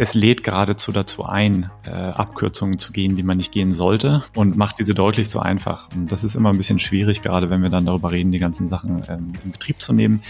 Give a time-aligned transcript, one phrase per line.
[0.00, 4.56] es lädt geradezu dazu ein, äh, Abkürzungen zu gehen, die man nicht gehen sollte und
[4.56, 5.88] macht diese deutlich zu einfach.
[5.94, 8.68] Und das ist immer ein bisschen schwierig, gerade wenn wir dann darüber reden, die ganzen
[8.68, 10.22] Sachen ähm, in Betrieb zu nehmen.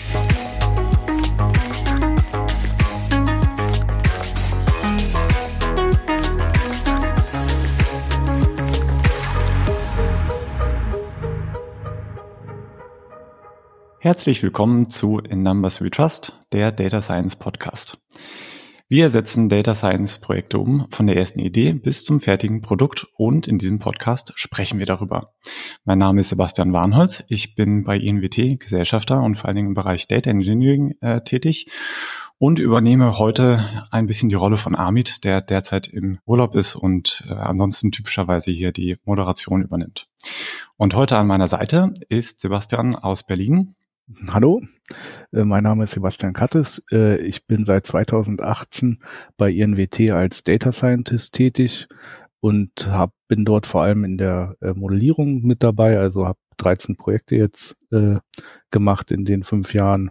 [14.01, 17.99] Herzlich willkommen zu In Numbers We Trust, der Data Science Podcast.
[18.91, 23.47] Wir setzen Data Science Projekte um, von der ersten Idee bis zum fertigen Produkt und
[23.47, 25.35] in diesem Podcast sprechen wir darüber.
[25.85, 29.75] Mein Name ist Sebastian Warnholz, ich bin bei INWT Gesellschafter und vor allen Dingen im
[29.75, 31.71] Bereich Data Engineering äh, tätig
[32.39, 37.25] und übernehme heute ein bisschen die Rolle von Amit, der derzeit im Urlaub ist und
[37.29, 40.09] äh, ansonsten typischerweise hier die Moderation übernimmt.
[40.79, 43.75] Und heute an meiner Seite ist Sebastian aus Berlin.
[44.29, 44.63] Hallo,
[45.33, 46.83] äh, mein Name ist Sebastian Kattes.
[46.91, 49.03] Äh, ich bin seit 2018
[49.37, 51.89] bei INWT als Data Scientist tätig
[52.41, 55.99] und hab, bin dort vor allem in der äh, Modellierung mit dabei.
[55.99, 57.77] Also habe 13 Projekte jetzt
[58.71, 60.11] gemacht in den fünf Jahren,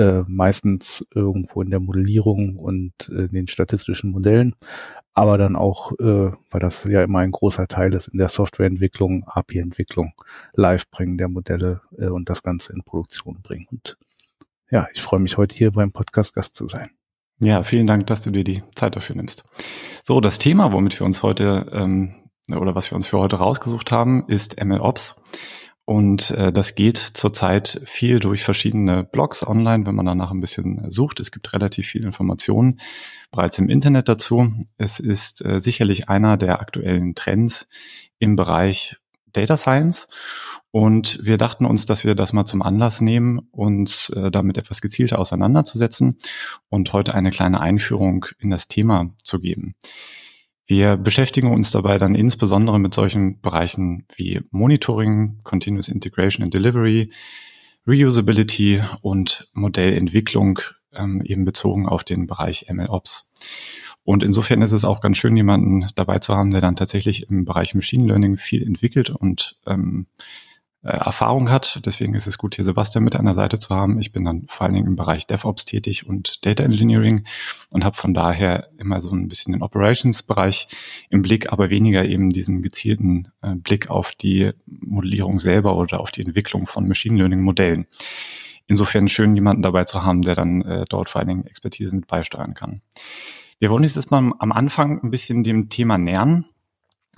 [0.00, 4.54] äh, meistens irgendwo in der Modellierung und äh, den statistischen Modellen
[5.12, 9.24] aber dann auch, äh, weil das ja immer ein großer Teil ist, in der Softwareentwicklung,
[9.26, 10.12] API-Entwicklung
[10.54, 13.66] live bringen der Modelle äh, und das Ganze in Produktion bringen.
[13.70, 13.98] Und
[14.70, 16.90] ja, ich freue mich heute hier beim Podcast Gast zu sein.
[17.38, 19.44] Ja, vielen Dank, dass du dir die Zeit dafür nimmst.
[20.04, 22.14] So, das Thema, womit wir uns heute ähm,
[22.48, 25.20] oder was wir uns für heute rausgesucht haben, ist MLOps.
[25.90, 30.88] Und äh, das geht zurzeit viel durch verschiedene Blogs online, wenn man danach ein bisschen
[30.88, 31.18] sucht.
[31.18, 32.78] Es gibt relativ viele Informationen
[33.32, 34.52] bereits im Internet dazu.
[34.78, 37.66] Es ist äh, sicherlich einer der aktuellen Trends
[38.20, 38.98] im Bereich
[39.32, 40.06] Data Science.
[40.70, 44.80] Und wir dachten uns, dass wir das mal zum Anlass nehmen, uns äh, damit etwas
[44.80, 46.18] gezielter auseinanderzusetzen
[46.68, 49.74] und heute eine kleine Einführung in das Thema zu geben.
[50.70, 57.10] Wir beschäftigen uns dabei dann insbesondere mit solchen Bereichen wie Monitoring, Continuous Integration and Delivery,
[57.88, 60.60] Reusability und Modellentwicklung,
[60.92, 63.32] ähm, eben bezogen auf den Bereich MLOps.
[64.04, 67.44] Und insofern ist es auch ganz schön, jemanden dabei zu haben, der dann tatsächlich im
[67.44, 70.49] Bereich Machine Learning viel entwickelt und ähm, äh,
[70.82, 71.80] Erfahrung hat.
[71.84, 74.00] Deswegen ist es gut, hier Sebastian mit an der Seite zu haben.
[74.00, 77.26] Ich bin dann vor allen Dingen im Bereich DevOps tätig und Data Engineering
[77.70, 80.68] und habe von daher immer so ein bisschen den Operations-Bereich
[81.10, 86.10] im Blick, aber weniger eben diesen gezielten äh, Blick auf die Modellierung selber oder auf
[86.10, 87.86] die Entwicklung von Machine Learning-Modellen.
[88.66, 92.06] Insofern schön, jemanden dabei zu haben, der dann äh, dort vor allen Dingen Expertise mit
[92.06, 92.80] beisteuern kann.
[93.58, 96.46] Wir wollen jetzt mal am Anfang ein bisschen dem Thema nähern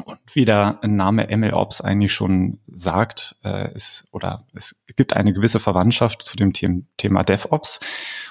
[0.05, 5.61] und wie der Name MLOps eigentlich schon sagt, äh, ist, oder es gibt eine gewisse
[5.61, 7.81] Verwandtschaft zu dem Thema DevOps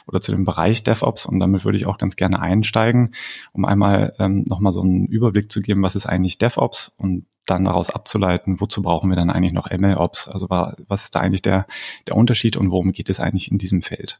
[0.08, 1.26] oder zu dem Bereich DevOps.
[1.26, 3.14] Und damit würde ich auch ganz gerne einsteigen,
[3.54, 7.66] um einmal ähm, nochmal so einen Überblick zu geben, was ist eigentlich DevOps und dann
[7.66, 10.28] daraus abzuleiten, wozu brauchen wir dann eigentlich noch MLOps?
[10.28, 11.66] Also was ist da eigentlich der,
[12.08, 14.20] der Unterschied und worum geht es eigentlich in diesem Feld?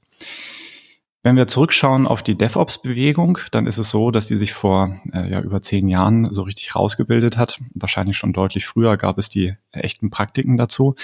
[1.24, 5.30] Wenn wir zurückschauen auf die DevOps-Bewegung, dann ist es so, dass die sich vor äh,
[5.30, 7.60] ja, über zehn Jahren so richtig rausgebildet hat.
[7.76, 10.96] Wahrscheinlich schon deutlich früher gab es die echten Praktiken dazu.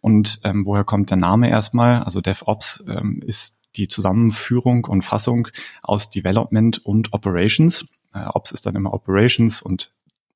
[0.00, 2.04] Und ähm, woher kommt der Name erstmal?
[2.04, 5.48] Also DevOps ähm, ist die Zusammenführung und Fassung
[5.82, 7.84] aus Development und Operations.
[8.14, 9.90] Äh, Ops ist dann immer Operations und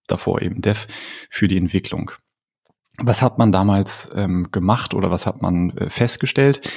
[0.09, 0.88] davor eben Dev
[1.31, 2.10] für die Entwicklung.
[3.00, 6.69] Was hat man damals ähm, gemacht oder was hat man äh, festgestellt?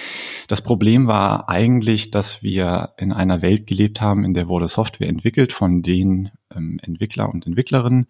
[0.48, 5.09] Das Problem war eigentlich, dass wir in einer Welt gelebt haben, in der wurde Software
[5.09, 8.06] entwickelt von den ähm, Entwickler und Entwicklerinnen.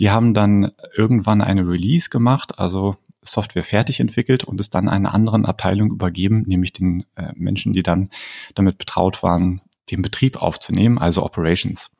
[0.00, 5.12] Die haben dann irgendwann eine Release gemacht, also Software fertig entwickelt und es dann einer
[5.12, 8.08] anderen Abteilung übergeben, nämlich den äh, Menschen, die dann
[8.54, 9.60] damit betraut waren,
[9.90, 11.90] den Betrieb aufzunehmen, also Operations.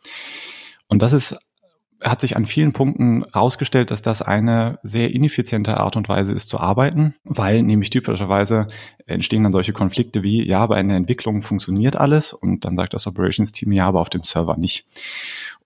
[0.89, 1.37] Und das ist
[2.01, 6.49] hat sich an vielen Punkten herausgestellt, dass das eine sehr ineffiziente Art und Weise ist
[6.49, 8.67] zu arbeiten, weil nämlich typischerweise
[9.07, 13.07] entstehen dann solche Konflikte wie, ja, bei einer Entwicklung funktioniert alles und dann sagt das
[13.07, 14.87] Operations-Team, ja, aber auf dem Server nicht.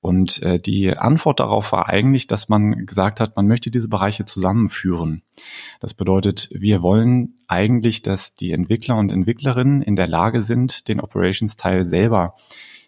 [0.00, 4.24] Und äh, die Antwort darauf war eigentlich, dass man gesagt hat, man möchte diese Bereiche
[4.24, 5.22] zusammenführen.
[5.80, 11.00] Das bedeutet, wir wollen eigentlich, dass die Entwickler und Entwicklerinnen in der Lage sind, den
[11.00, 12.36] Operations-Teil selber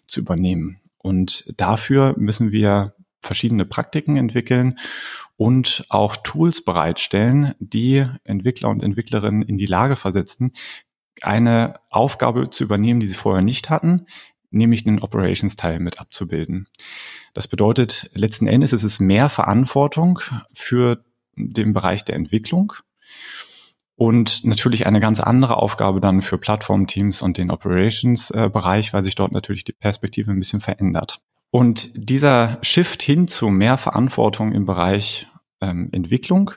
[0.07, 0.79] zu übernehmen.
[0.97, 4.77] Und dafür müssen wir verschiedene Praktiken entwickeln
[5.37, 10.53] und auch Tools bereitstellen, die Entwickler und Entwicklerinnen in die Lage versetzen,
[11.21, 14.05] eine Aufgabe zu übernehmen, die sie vorher nicht hatten,
[14.51, 16.67] nämlich den Operations-Teil mit abzubilden.
[17.33, 20.19] Das bedeutet, letzten Endes ist es mehr Verantwortung
[20.53, 21.03] für
[21.35, 22.73] den Bereich der Entwicklung
[23.95, 29.31] Und natürlich eine ganz andere Aufgabe dann für Plattformteams und den Operations-Bereich, weil sich dort
[29.31, 31.21] natürlich die Perspektive ein bisschen verändert.
[31.53, 35.27] Und dieser Shift hin zu mehr Verantwortung im Bereich
[35.61, 36.49] ähm, Entwicklung,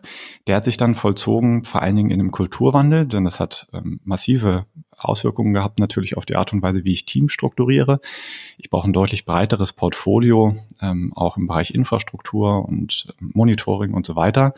[0.46, 4.00] der hat sich dann vollzogen, vor allen Dingen in einem Kulturwandel, denn das hat ähm,
[4.04, 4.64] massive
[4.96, 8.00] Auswirkungen gehabt natürlich auf die Art und Weise, wie ich Team strukturiere.
[8.56, 14.16] Ich brauche ein deutlich breiteres Portfolio, ähm, auch im Bereich Infrastruktur und Monitoring und so
[14.16, 14.54] weiter.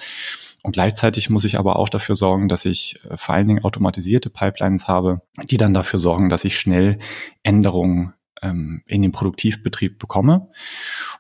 [0.63, 4.31] Und gleichzeitig muss ich aber auch dafür sorgen, dass ich äh, vor allen Dingen automatisierte
[4.31, 5.21] Pipelines habe,
[5.51, 7.01] die dann dafür sorgen, dass ich schnell
[7.43, 10.49] Änderungen ähm, in den Produktivbetrieb bekomme.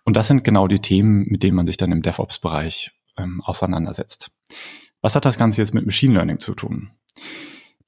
[0.04, 4.30] Und das sind genau die Themen, mit denen man sich dann im DevOps-Bereich ähm, auseinandersetzt.
[5.00, 6.90] Was hat das Ganze jetzt mit Machine Learning zu tun?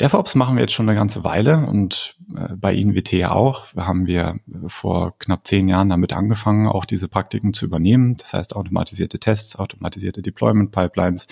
[0.00, 3.67] DevOps machen wir jetzt schon eine ganze Weile und äh, bei INWT auch.
[3.76, 8.17] Haben wir vor knapp zehn Jahren damit angefangen, auch diese Praktiken zu übernehmen.
[8.17, 11.26] Das heißt, automatisierte Tests, automatisierte Deployment Pipelines,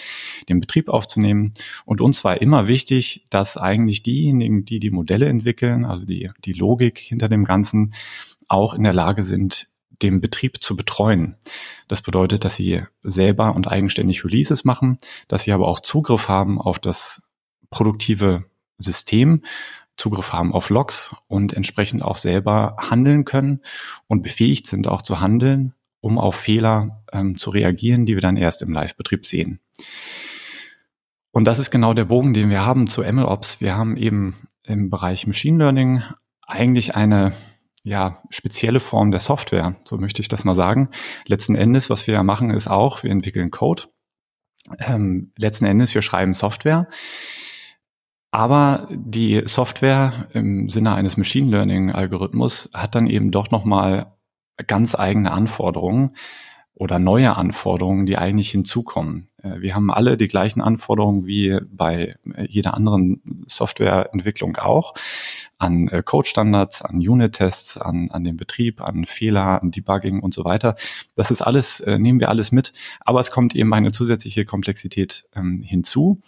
[0.51, 1.55] den Betrieb aufzunehmen.
[1.87, 6.53] Und uns war immer wichtig, dass eigentlich diejenigen, die die Modelle entwickeln, also die, die
[6.53, 7.95] Logik hinter dem Ganzen,
[8.49, 9.69] auch in der Lage sind,
[10.03, 11.37] den Betrieb zu betreuen.
[11.89, 16.61] Das bedeutet, dass sie selber und eigenständig Releases machen, dass sie aber auch Zugriff haben
[16.61, 17.23] auf das
[17.71, 18.45] produktive
[18.79, 19.43] System
[19.99, 23.61] Zugriff haben auf Logs und entsprechend auch selber handeln können
[24.07, 28.37] und befähigt sind auch zu handeln, um auf Fehler ähm, zu reagieren, die wir dann
[28.37, 29.61] erst im Live-Betrieb sehen.
[31.33, 33.61] Und das ist genau der Bogen, den wir haben zu MLOps.
[33.61, 36.03] Wir haben eben im Bereich Machine Learning
[36.47, 37.33] eigentlich eine
[37.83, 40.91] ja, spezielle Form der Software, so möchte ich das mal sagen.
[41.27, 43.85] Letzten Endes, was wir ja machen, ist auch, wir entwickeln Code.
[44.79, 46.89] Ähm, letzten Endes, wir schreiben Software
[48.31, 54.13] aber die Software im Sinne eines Machine Learning Algorithmus hat dann eben doch nochmal
[54.67, 56.17] ganz eigene Anforderungen
[56.79, 59.29] oder neue Anforderungen, die eigentlich hinzukommen.
[59.43, 62.17] Äh, wir haben alle die gleichen Anforderungen wie bei
[62.47, 64.95] jeder anderen Softwareentwicklung auch
[65.59, 70.45] an äh, Code-Standards, an Unit-Tests, an, an den Betrieb, an Fehler, an Debugging und so
[70.45, 70.77] weiter.
[71.17, 75.29] Das ist alles, äh, nehmen wir alles mit, aber es kommt eben eine zusätzliche Komplexität
[75.35, 76.21] ähm, hinzu.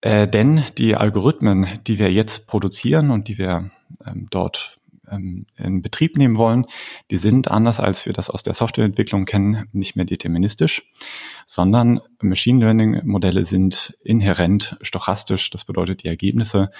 [0.00, 3.70] Äh, denn die Algorithmen, die wir jetzt produzieren und die wir
[4.06, 4.77] ähm, dort
[5.10, 6.66] ähm, in Betrieb nehmen wollen,
[7.10, 10.82] die sind anders als wir das aus der Softwareentwicklung kennen, nicht mehr deterministisch,
[11.46, 15.50] sondern Machine Learning Modelle sind inhärent stochastisch.
[15.50, 16.70] Das bedeutet, die Ergebnisse,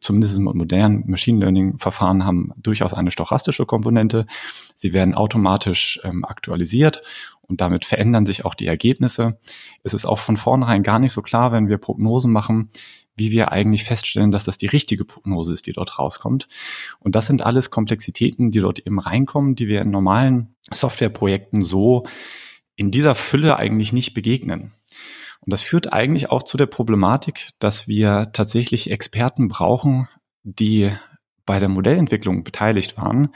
[0.00, 4.26] zumindest im modernen Machine Learning Verfahren, haben durchaus eine stochastische Komponente.
[4.76, 7.02] Sie werden automatisch ähm, aktualisiert
[7.48, 9.38] und damit verändern sich auch die Ergebnisse.
[9.82, 12.70] Es ist auch von vornherein gar nicht so klar, wenn wir Prognosen machen,
[13.18, 16.48] wie wir eigentlich feststellen, dass das die richtige Prognose ist, die dort rauskommt.
[17.00, 22.04] Und das sind alles Komplexitäten, die dort eben reinkommen, die wir in normalen Softwareprojekten so
[22.76, 24.72] in dieser Fülle eigentlich nicht begegnen.
[25.40, 30.08] Und das führt eigentlich auch zu der Problematik, dass wir tatsächlich Experten brauchen,
[30.42, 30.92] die
[31.46, 33.30] bei der Modellentwicklung beteiligt waren,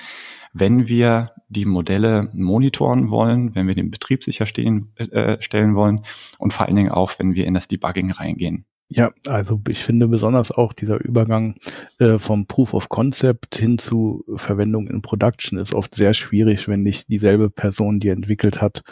[0.52, 6.05] wenn wir die Modelle monitoren wollen, wenn wir den Betrieb sicherstellen äh, stellen wollen
[6.38, 8.67] und vor allen Dingen auch, wenn wir in das Debugging reingehen.
[8.94, 11.55] Ja, also ich finde besonders auch dieser Übergang
[11.99, 16.83] äh, vom Proof of Concept hin zu Verwendung in Production ist oft sehr schwierig, wenn
[16.83, 18.83] nicht dieselbe Person, die entwickelt hat,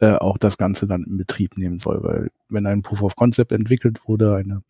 [0.00, 2.02] äh, auch das Ganze dann in Betrieb nehmen soll.
[2.02, 4.62] Weil wenn ein Proof of Concept entwickelt wurde, eine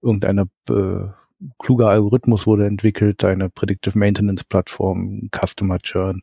[0.00, 1.08] irgendeine äh,
[1.58, 6.22] kluger Algorithmus wurde entwickelt, eine Predictive Maintenance Plattform, Customer Churn,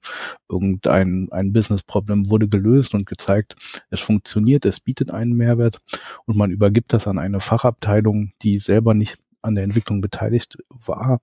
[0.50, 3.56] irgendein ein Business Problem wurde gelöst und gezeigt,
[3.90, 5.82] es funktioniert, es bietet einen Mehrwert
[6.26, 11.20] und man übergibt das an eine Fachabteilung, die selber nicht an der Entwicklung beteiligt war,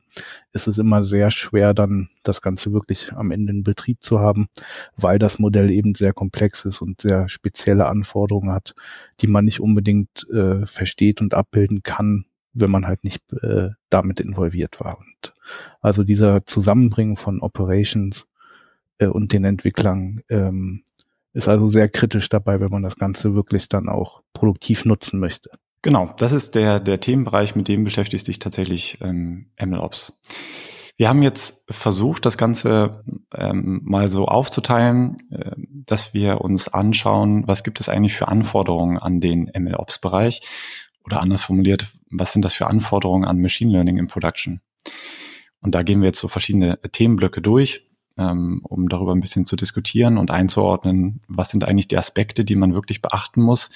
[0.53, 4.49] ist es immer sehr schwer, dann das Ganze wirklich am Ende in Betrieb zu haben,
[4.97, 8.75] weil das Modell eben sehr komplex ist und sehr spezielle Anforderungen hat,
[9.21, 12.25] die man nicht unbedingt äh, versteht und abbilden kann,
[12.61, 14.99] wenn man halt nicht äh, damit involviert war.
[14.99, 15.35] Und
[15.81, 18.27] also dieser Zusammenbringen von Operations
[18.99, 20.83] äh, und den Entwicklern ähm,
[21.33, 25.51] ist also sehr kritisch dabei, wenn man das Ganze wirklich dann auch produktiv nutzen möchte.
[25.83, 30.13] Genau, das ist der, der Themenbereich, mit dem beschäftigt sich tatsächlich ähm, MLOps.
[30.97, 35.53] Wir haben jetzt versucht, das Ganze ähm, mal so aufzuteilen, äh,
[35.87, 40.41] dass wir uns anschauen, was gibt es eigentlich für Anforderungen an den MLOps-Bereich
[41.05, 44.61] oder anders formuliert, was sind das für Anforderungen an Machine Learning in Production?
[45.61, 47.87] Und da gehen wir jetzt so verschiedene Themenblöcke durch,
[48.17, 52.57] ähm, um darüber ein bisschen zu diskutieren und einzuordnen, was sind eigentlich die Aspekte, die
[52.57, 53.71] man wirklich beachten muss,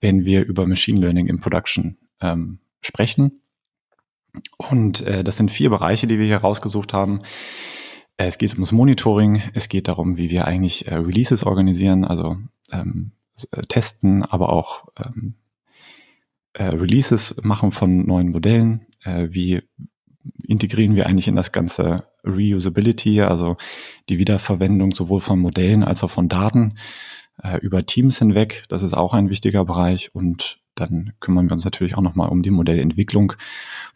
[0.00, 3.40] wenn wir über Machine Learning in Production ähm, sprechen.
[4.56, 7.22] Und äh, das sind vier Bereiche, die wir hier rausgesucht haben.
[8.16, 12.04] Äh, es geht um das Monitoring, es geht darum, wie wir eigentlich äh, Releases organisieren,
[12.04, 12.36] also
[12.70, 13.12] ähm,
[13.50, 15.34] äh, testen, aber auch ähm,
[16.58, 19.62] äh, Releases machen von neuen Modellen, äh, wie
[20.42, 23.56] integrieren wir eigentlich in das ganze Reusability, also
[24.08, 26.74] die Wiederverwendung sowohl von Modellen als auch von Daten
[27.42, 28.64] äh, über Teams hinweg.
[28.68, 30.14] Das ist auch ein wichtiger Bereich.
[30.14, 33.34] Und dann kümmern wir uns natürlich auch nochmal um die Modellentwicklung,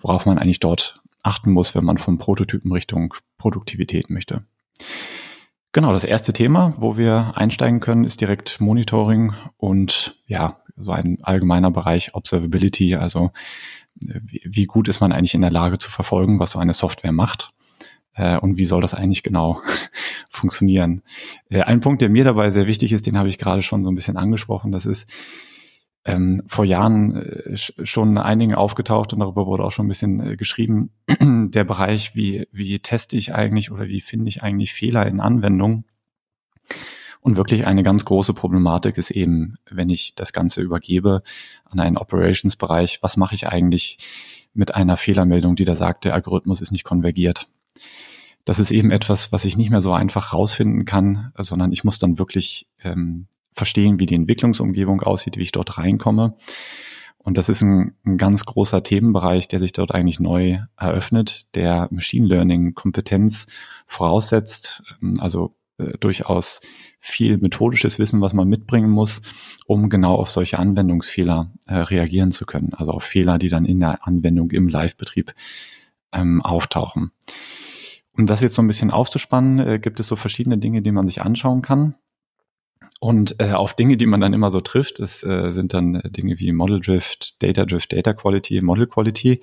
[0.00, 4.44] worauf man eigentlich dort achten muss, wenn man vom Prototypen Richtung Produktivität möchte.
[5.72, 11.18] Genau, das erste Thema, wo wir einsteigen können, ist direkt Monitoring und ja, so ein
[11.22, 13.30] allgemeiner Bereich Observability, also
[13.94, 17.12] wie, wie gut ist man eigentlich in der Lage zu verfolgen, was so eine Software
[17.12, 17.52] macht
[18.14, 19.62] äh, und wie soll das eigentlich genau
[20.28, 21.02] funktionieren.
[21.48, 23.90] Äh, ein Punkt, der mir dabei sehr wichtig ist, den habe ich gerade schon so
[23.90, 25.10] ein bisschen angesprochen, das ist
[26.04, 30.36] ähm, vor Jahren äh, schon einigen aufgetaucht und darüber wurde auch schon ein bisschen äh,
[30.36, 30.90] geschrieben,
[31.20, 35.84] der Bereich, wie, wie teste ich eigentlich oder wie finde ich eigentlich Fehler in Anwendungen.
[37.20, 41.22] Und wirklich eine ganz große Problematik ist eben, wenn ich das Ganze übergebe
[41.64, 43.98] an einen Operations-Bereich, was mache ich eigentlich
[44.54, 47.46] mit einer Fehlermeldung, die da sagt, der Algorithmus ist nicht konvergiert.
[48.44, 52.00] Das ist eben etwas, was ich nicht mehr so einfach rausfinden kann, sondern ich muss
[52.00, 56.36] dann wirklich ähm, verstehen, wie die Entwicklungsumgebung aussieht, wie ich dort reinkomme.
[57.18, 61.88] Und das ist ein, ein, ganz großer Themenbereich, der sich dort eigentlich neu eröffnet, der
[61.92, 63.46] Machine Learning Kompetenz
[63.86, 66.60] voraussetzt, ähm, also äh, durchaus
[66.98, 69.22] viel methodisches Wissen, was man mitbringen muss,
[69.66, 72.74] um genau auf solche Anwendungsfehler äh, reagieren zu können.
[72.74, 75.34] Also auf Fehler, die dann in der Anwendung im Live-Betrieb
[76.12, 77.12] ähm, auftauchen.
[78.14, 81.06] Um das jetzt so ein bisschen aufzuspannen, äh, gibt es so verschiedene Dinge, die man
[81.06, 81.94] sich anschauen kann.
[83.02, 86.08] Und äh, auf Dinge, die man dann immer so trifft, das äh, sind dann äh,
[86.08, 89.42] Dinge wie Model Drift, Data Drift, Data Quality, Model Quality.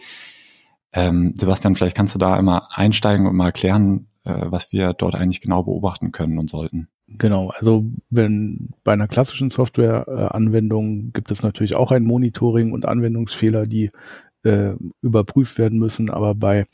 [0.93, 5.15] Ähm, Sebastian, vielleicht kannst du da immer einsteigen und mal erklären, äh, was wir dort
[5.15, 6.87] eigentlich genau beobachten können und sollten.
[7.09, 13.63] Genau, also wenn bei einer klassischen Softwareanwendung gibt es natürlich auch ein Monitoring und Anwendungsfehler,
[13.63, 13.91] die
[14.43, 16.65] äh, überprüft werden müssen, aber bei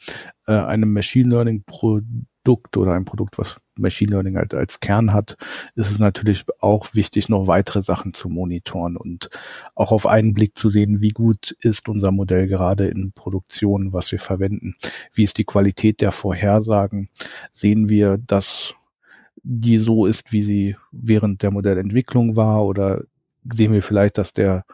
[0.46, 5.38] äh, einem Machine Learning Produkt oder ein Produkt, was Machine Learning als, als Kern hat,
[5.76, 9.30] ist es natürlich auch wichtig, noch weitere Sachen zu monitoren und
[9.76, 14.12] auch auf einen Blick zu sehen, wie gut ist unser Modell gerade in Produktion, was
[14.12, 14.76] wir verwenden.
[15.14, 17.10] Wie ist die Qualität der Vorhersagen?
[17.52, 18.74] Sehen wir, dass
[19.44, 23.04] die so ist, wie sie während der Modellentwicklung war oder
[23.44, 24.66] sehen wir vielleicht, dass der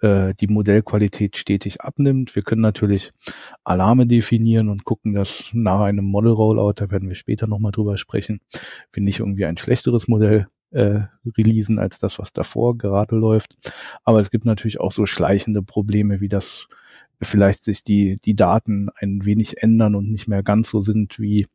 [0.00, 2.34] äh, die Modellqualität stetig abnimmt.
[2.34, 3.12] Wir können natürlich
[3.64, 7.96] Alarme definieren und gucken, dass nach einem Model Rollout, da werden wir später nochmal drüber
[7.96, 8.40] sprechen,
[8.92, 11.00] wir nicht irgendwie ein schlechteres Modell äh,
[11.36, 13.72] releasen als das, was davor gerade läuft.
[14.04, 16.68] Aber es gibt natürlich auch so schleichende Probleme, wie das
[17.22, 21.46] vielleicht sich die, die Daten ein wenig ändern und nicht mehr ganz so sind, wie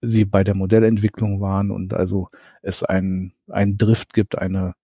[0.00, 2.28] sie bei der Modellentwicklung waren und also
[2.60, 4.74] es ein, ein Drift gibt, eine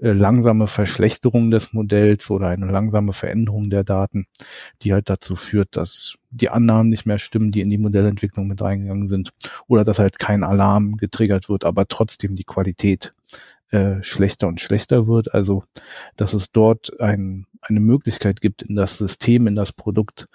[0.00, 4.26] langsame Verschlechterung des Modells oder eine langsame Veränderung der Daten,
[4.82, 8.62] die halt dazu führt, dass die Annahmen nicht mehr stimmen, die in die Modellentwicklung mit
[8.62, 9.32] reingegangen sind,
[9.66, 13.12] oder dass halt kein Alarm getriggert wird, aber trotzdem die Qualität
[13.70, 15.34] äh, schlechter und schlechter wird.
[15.34, 15.64] Also,
[16.16, 20.28] dass es dort ein, eine Möglichkeit gibt, in das System, in das Produkt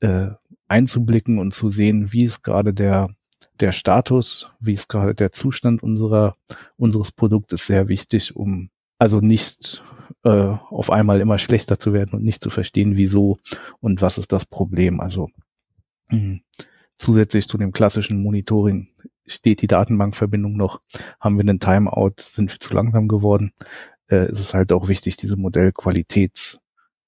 [0.00, 0.30] äh,
[0.68, 3.08] einzublicken und zu sehen, wie ist gerade der
[3.60, 6.36] der Status, wie ist gerade der Zustand unserer
[6.76, 9.82] unseres Produktes sehr wichtig, um also nicht
[10.24, 13.38] äh, auf einmal immer schlechter zu werden und nicht zu verstehen, wieso
[13.80, 15.00] und was ist das Problem.
[15.00, 15.30] Also
[16.08, 16.40] mh,
[16.96, 18.88] zusätzlich zu dem klassischen Monitoring
[19.26, 20.80] steht die Datenbankverbindung noch,
[21.20, 23.52] haben wir einen Timeout, sind wir zu langsam geworden.
[24.08, 26.58] Äh, es ist halt auch wichtig, diese Modellqualitäts-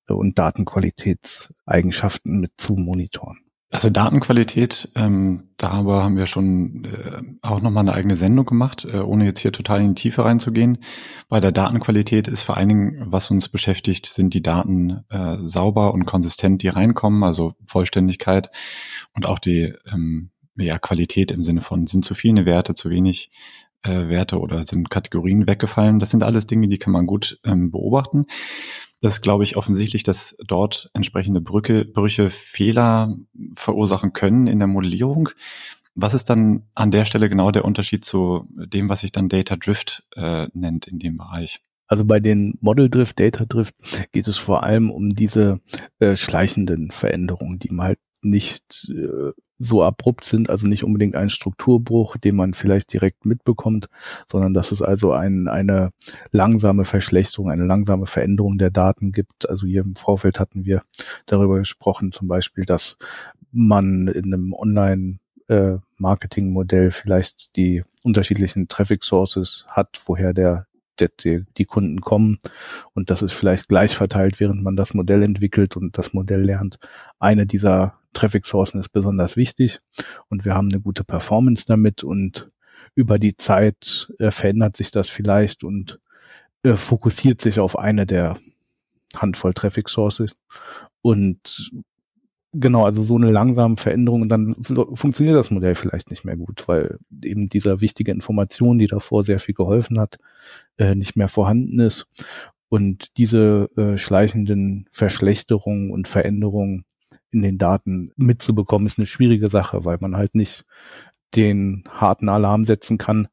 [0.08, 3.38] und Datenqualitätseigenschaften mit zu monitoren.
[3.76, 9.00] Also Datenqualität, ähm, darüber haben wir schon äh, auch nochmal eine eigene Sendung gemacht, äh,
[9.00, 10.78] ohne jetzt hier total in die Tiefe reinzugehen.
[11.28, 15.92] Bei der Datenqualität ist vor allen Dingen, was uns beschäftigt, sind die Daten äh, sauber
[15.92, 18.48] und konsistent, die reinkommen, also Vollständigkeit
[19.12, 23.30] und auch die ähm, ja, Qualität im Sinne von, sind zu viele Werte, zu wenig
[23.82, 25.98] äh, Werte oder sind Kategorien weggefallen.
[25.98, 28.24] Das sind alles Dinge, die kann man gut ähm, beobachten.
[29.00, 33.16] Das ist, glaube ich, offensichtlich, dass dort entsprechende Brücke, Brüche Fehler
[33.54, 35.28] verursachen können in der Modellierung.
[35.94, 39.56] Was ist dann an der Stelle genau der Unterschied zu dem, was sich dann Data
[39.56, 41.62] Drift äh, nennt in dem Bereich?
[41.86, 43.74] Also bei den Model Drift, Data Drift
[44.12, 45.60] geht es vor allem um diese
[45.98, 51.30] äh, schleichenden Veränderungen, die man halt nicht äh, so abrupt sind, also nicht unbedingt ein
[51.30, 53.88] Strukturbruch, den man vielleicht direkt mitbekommt,
[54.30, 55.90] sondern dass es also ein, eine
[56.30, 59.48] langsame Verschlechterung, eine langsame Veränderung der Daten gibt.
[59.48, 60.82] Also hier im Vorfeld hatten wir
[61.26, 62.96] darüber gesprochen, zum Beispiel, dass
[63.50, 70.66] man in einem Online äh, Marketingmodell vielleicht die unterschiedlichen Traffic Sources hat, woher der
[71.20, 72.38] die, die Kunden kommen
[72.94, 76.78] und das ist vielleicht gleich verteilt, während man das Modell entwickelt und das Modell lernt.
[77.18, 79.78] Eine dieser Traffic Sourcen ist besonders wichtig
[80.28, 82.50] und wir haben eine gute Performance damit und
[82.94, 86.00] über die Zeit äh, verändert sich das vielleicht und
[86.62, 88.38] äh, fokussiert sich auf eine der
[89.14, 90.36] Handvoll Traffic Sources
[91.02, 91.70] und
[92.58, 94.54] Genau, also so eine langsame Veränderung und dann
[94.94, 99.40] funktioniert das Modell vielleicht nicht mehr gut, weil eben dieser wichtige Information, die davor sehr
[99.40, 100.16] viel geholfen hat,
[100.78, 102.06] äh, nicht mehr vorhanden ist.
[102.70, 106.86] Und diese äh, schleichenden Verschlechterungen und Veränderungen
[107.30, 110.64] in den Daten mitzubekommen, ist eine schwierige Sache, weil man halt nicht
[111.34, 113.28] den harten Alarm setzen kann.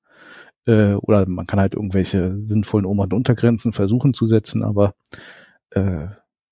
[0.66, 4.96] Äh, oder man kann halt irgendwelche sinnvollen Ober- und Untergrenzen versuchen zu setzen, aber
[5.72, 6.08] äh,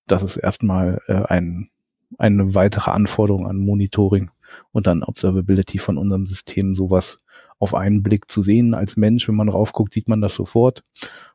[0.08, 1.70] das ist erstmal äh, ein
[2.18, 4.32] eine weitere Anforderung an Monitoring
[4.72, 7.18] und dann Observability von unserem System, sowas
[7.60, 8.74] auf einen Blick zu sehen.
[8.74, 10.84] Als Mensch, wenn man raufguckt, sieht man das sofort.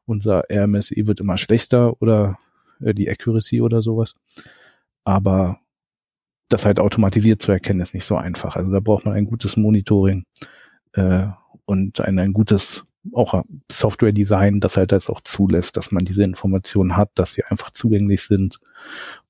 [0.06, 2.38] Unser RMSE wird immer schlechter oder
[2.80, 4.14] äh, die Accuracy oder sowas.
[5.04, 5.60] Aber
[6.49, 8.57] das halt automatisiert zu erkennen, ist nicht so einfach.
[8.57, 10.25] Also da braucht man ein gutes Monitoring
[10.93, 11.26] äh,
[11.65, 16.97] und ein, ein gutes auch Software-Design, das halt das auch zulässt, dass man diese Informationen
[16.97, 18.59] hat, dass sie einfach zugänglich sind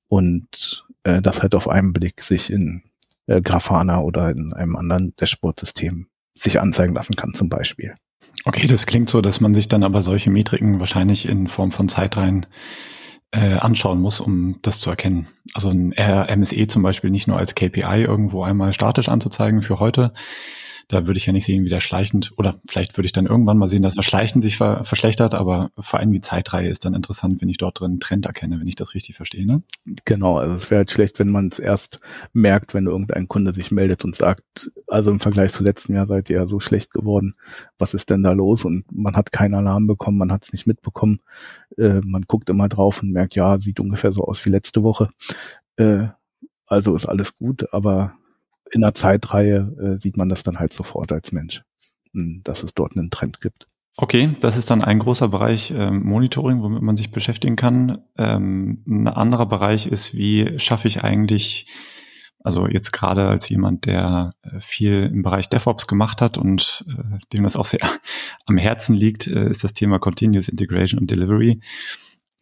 [0.07, 2.83] und äh, das halt auf einen Blick sich in
[3.27, 7.93] äh, Grafana oder in einem anderen Dashboard-System sich anzeigen lassen kann zum Beispiel.
[8.45, 11.89] Okay, das klingt so, dass man sich dann aber solche Metriken wahrscheinlich in Form von
[11.89, 12.45] Zeitreihen
[13.37, 15.27] äh, anschauen muss, um das zu erkennen.
[15.53, 20.11] Also ein RMSE zum Beispiel nicht nur als KPI irgendwo einmal statisch anzuzeigen für heute,
[20.87, 23.57] da würde ich ja nicht sehen, wie der schleichend, oder vielleicht würde ich dann irgendwann
[23.57, 26.93] mal sehen, dass er schleichend sich ver verschlechtert, aber vor allem die Zeitreihe ist dann
[26.93, 29.45] interessant, wenn ich dort drin einen Trend erkenne, wenn ich das richtig verstehe.
[29.45, 29.63] Ne?
[30.05, 31.99] Genau, also es wäre halt schlecht, wenn man es erst
[32.31, 36.29] merkt, wenn irgendein Kunde sich meldet und sagt, also im Vergleich zu letztem Jahr seid
[36.29, 37.33] ihr ja so schlecht geworden,
[37.77, 38.63] was ist denn da los?
[38.63, 41.19] Und man hat keinen Alarm bekommen, man hat es nicht mitbekommen.
[41.77, 45.09] Äh, man guckt immer drauf und merkt, ja, sieht ungefähr so aus wie letzte Woche.
[45.75, 46.07] Äh,
[46.65, 48.13] also ist alles gut, aber
[48.71, 51.63] in der Zeitreihe äh, sieht man das dann halt sofort als Mensch,
[52.13, 53.67] hm, dass es dort einen Trend gibt.
[53.99, 58.03] Okay, das ist dann ein großer Bereich ähm, Monitoring, womit man sich beschäftigen kann.
[58.15, 61.65] Ähm, ein anderer Bereich ist, wie schaffe ich eigentlich,
[62.43, 67.17] also jetzt gerade als jemand, der äh, viel im Bereich DevOps gemacht hat und äh,
[67.33, 67.79] dem das auch sehr
[68.45, 71.59] am Herzen liegt, äh, ist das Thema Continuous Integration und Delivery.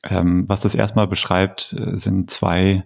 [0.04, 2.84] Ähm, was das erstmal beschreibt, äh, sind zwei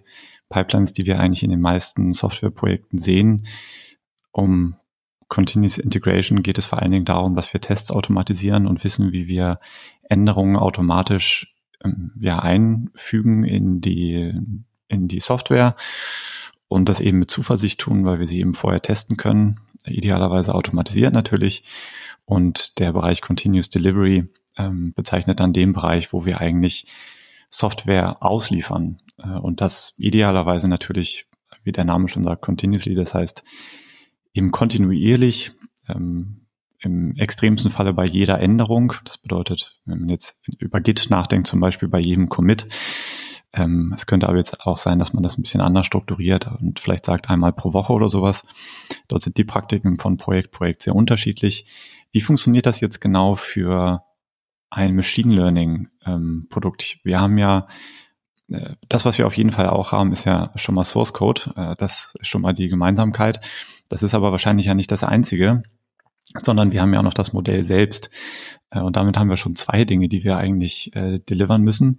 [0.50, 3.46] Pipelines, die wir eigentlich in den meisten Softwareprojekten sehen.
[4.32, 4.76] Um
[5.28, 9.28] Continuous Integration geht es vor allen Dingen darum, dass wir Tests automatisieren und wissen, wie
[9.28, 9.60] wir
[10.08, 14.34] Änderungen automatisch ähm, ja, einfügen in die,
[14.88, 15.76] in die Software
[16.66, 21.14] und das eben mit Zuversicht tun, weil wir sie eben vorher testen können, idealerweise automatisiert
[21.14, 21.64] natürlich.
[22.24, 26.86] Und der Bereich Continuous Delivery ähm, bezeichnet dann den Bereich, wo wir eigentlich
[27.50, 28.98] Software ausliefern.
[29.18, 31.26] Äh, und das idealerweise natürlich,
[31.64, 32.94] wie der Name schon sagt, continuously.
[32.94, 33.44] Das heißt,
[34.32, 35.52] eben kontinuierlich,
[35.88, 36.46] ähm,
[36.82, 38.94] im extremsten Falle bei jeder Änderung.
[39.04, 42.66] Das bedeutet, wenn man jetzt über Git nachdenkt, zum Beispiel bei jedem Commit,
[43.52, 46.78] ähm, es könnte aber jetzt auch sein, dass man das ein bisschen anders strukturiert und
[46.78, 48.46] vielleicht sagt einmal pro Woche oder sowas.
[49.08, 51.66] Dort sind die Praktiken von Projekt Projekt sehr unterschiedlich.
[52.12, 54.04] Wie funktioniert das jetzt genau für
[54.70, 56.98] ein Machine Learning ähm, Produkt.
[57.02, 57.66] Wir haben ja
[58.50, 61.52] äh, das, was wir auf jeden Fall auch haben, ist ja schon mal Source Code.
[61.56, 63.40] Äh, das ist schon mal die Gemeinsamkeit.
[63.88, 65.62] Das ist aber wahrscheinlich ja nicht das einzige,
[66.42, 68.10] sondern wir haben ja auch noch das Modell selbst.
[68.70, 71.98] Äh, und damit haben wir schon zwei Dinge, die wir eigentlich äh, delivern müssen.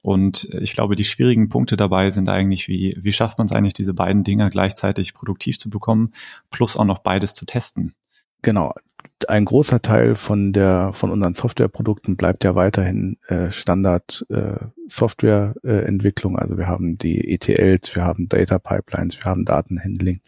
[0.00, 3.74] Und ich glaube, die schwierigen Punkte dabei sind eigentlich, wie, wie schafft man es eigentlich,
[3.74, 6.12] diese beiden Dinge gleichzeitig produktiv zu bekommen,
[6.50, 7.94] plus auch noch beides zu testen.
[8.42, 8.74] Genau,
[9.28, 14.56] ein großer Teil von der von unseren Softwareprodukten bleibt ja weiterhin äh, Standard äh,
[14.88, 16.36] Softwareentwicklung.
[16.36, 20.20] Äh, also wir haben die ETLs, wir haben Data Pipelines, wir haben Datenhandling.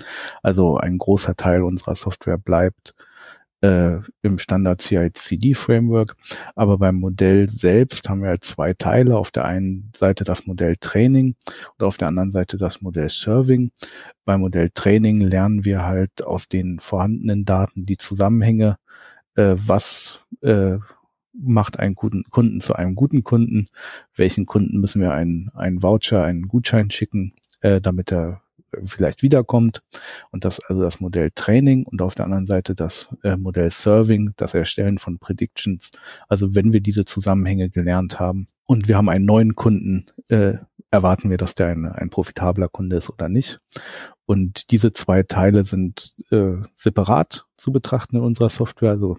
[0.42, 2.94] Also ein großer Teil unserer Software bleibt
[3.64, 6.16] äh, im Standard CI/CD Framework.
[6.54, 9.16] Aber beim Modell selbst haben wir halt zwei Teile.
[9.16, 11.34] Auf der einen Seite das Modell Training
[11.78, 13.70] und auf der anderen Seite das Modell Serving.
[14.26, 18.76] Beim Modell Training lernen wir halt aus den vorhandenen Daten die Zusammenhänge,
[19.36, 20.78] äh, was äh,
[21.32, 23.66] macht einen guten Kunden zu einem guten Kunden,
[24.14, 28.42] welchen Kunden müssen wir einen, einen Voucher, einen Gutschein schicken, äh, damit er
[28.84, 29.82] vielleicht wiederkommt.
[30.30, 34.32] Und das also das Modell Training und auf der anderen Seite das äh, Modell Serving,
[34.36, 35.90] das Erstellen von Predictions.
[36.28, 40.54] Also wenn wir diese Zusammenhänge gelernt haben und wir haben einen neuen Kunden, äh,
[40.90, 43.60] erwarten wir, dass der ein, ein profitabler Kunde ist oder nicht.
[44.26, 48.90] Und diese zwei Teile sind äh, separat zu betrachten in unserer Software.
[48.90, 49.18] Also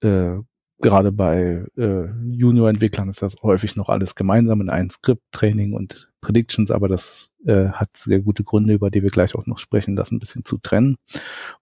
[0.00, 0.38] äh,
[0.80, 6.10] gerade bei äh, Junior-Entwicklern ist das häufig noch alles gemeinsam in einem Skript, Training und
[6.20, 9.96] Predictions, aber das äh, hat sehr gute Gründe, über die wir gleich auch noch sprechen,
[9.96, 10.96] das ein bisschen zu trennen.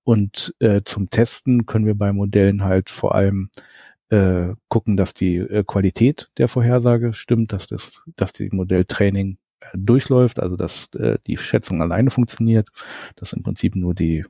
[0.05, 3.51] Und äh, zum Testen können wir bei Modellen halt vor allem
[4.09, 9.39] äh, gucken, dass die äh, Qualität der Vorhersage stimmt, dass das, dass die Modelltraining
[9.75, 12.69] durchläuft, also dass äh, die Schätzung alleine funktioniert,
[13.17, 14.25] dass im Prinzip nur die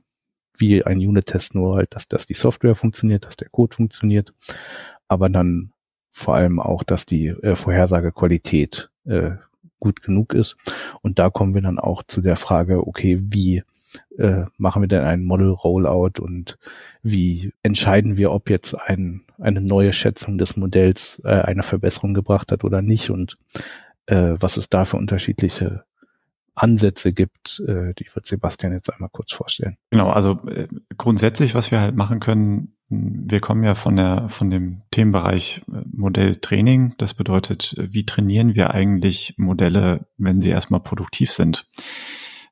[0.57, 4.33] wie ein Unit-Test nur halt, dass, dass die Software funktioniert, dass der Code funktioniert,
[5.07, 5.71] aber dann
[6.11, 9.31] vor allem auch, dass die äh, Vorhersagequalität äh,
[9.79, 10.55] gut genug ist.
[11.01, 13.63] Und da kommen wir dann auch zu der Frage, okay, wie
[14.17, 16.57] äh, machen wir denn einen Model Rollout und
[17.01, 22.51] wie entscheiden wir, ob jetzt ein, eine neue Schätzung des Modells äh, eine Verbesserung gebracht
[22.51, 23.37] hat oder nicht und
[24.07, 25.85] äh, was es da für unterschiedliche
[26.55, 29.77] Ansätze gibt, äh, die wird Sebastian jetzt einmal kurz vorstellen.
[29.89, 34.49] Genau, also äh, grundsätzlich, was wir halt machen können, wir kommen ja von der von
[34.51, 36.93] dem Themenbereich äh, Modelltraining.
[36.97, 41.65] Das bedeutet, wie trainieren wir eigentlich Modelle, wenn sie erstmal produktiv sind?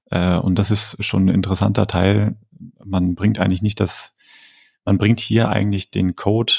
[0.10, 2.38] Äh, und das ist schon ein interessanter Teil.
[2.84, 4.16] Man bringt eigentlich nicht das,
[4.84, 6.54] man bringt hier eigentlich den Code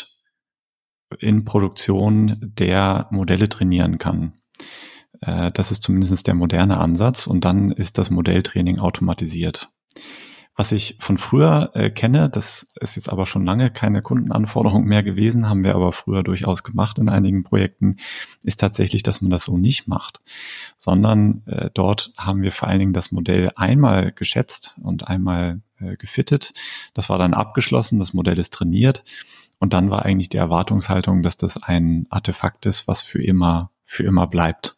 [1.19, 4.35] in Produktion, der Modelle trainieren kann.
[5.21, 9.71] Äh, das ist zumindest der moderne Ansatz und dann ist das Modelltraining automatisiert.
[10.55, 15.03] Was ich von früher äh, kenne, das ist jetzt aber schon lange keine Kundenanforderung mehr
[15.03, 17.97] gewesen, haben wir aber früher durchaus gemacht in einigen Projekten,
[18.43, 20.21] ist tatsächlich, dass man das so nicht macht,
[20.77, 25.63] sondern äh, dort haben wir vor allen Dingen das Modell einmal geschätzt und einmal
[25.99, 26.53] gefittet.
[26.95, 29.03] Das war dann abgeschlossen, das Modell ist trainiert
[29.59, 34.05] und dann war eigentlich die Erwartungshaltung, dass das ein Artefakt ist, was für immer, für
[34.05, 34.77] immer bleibt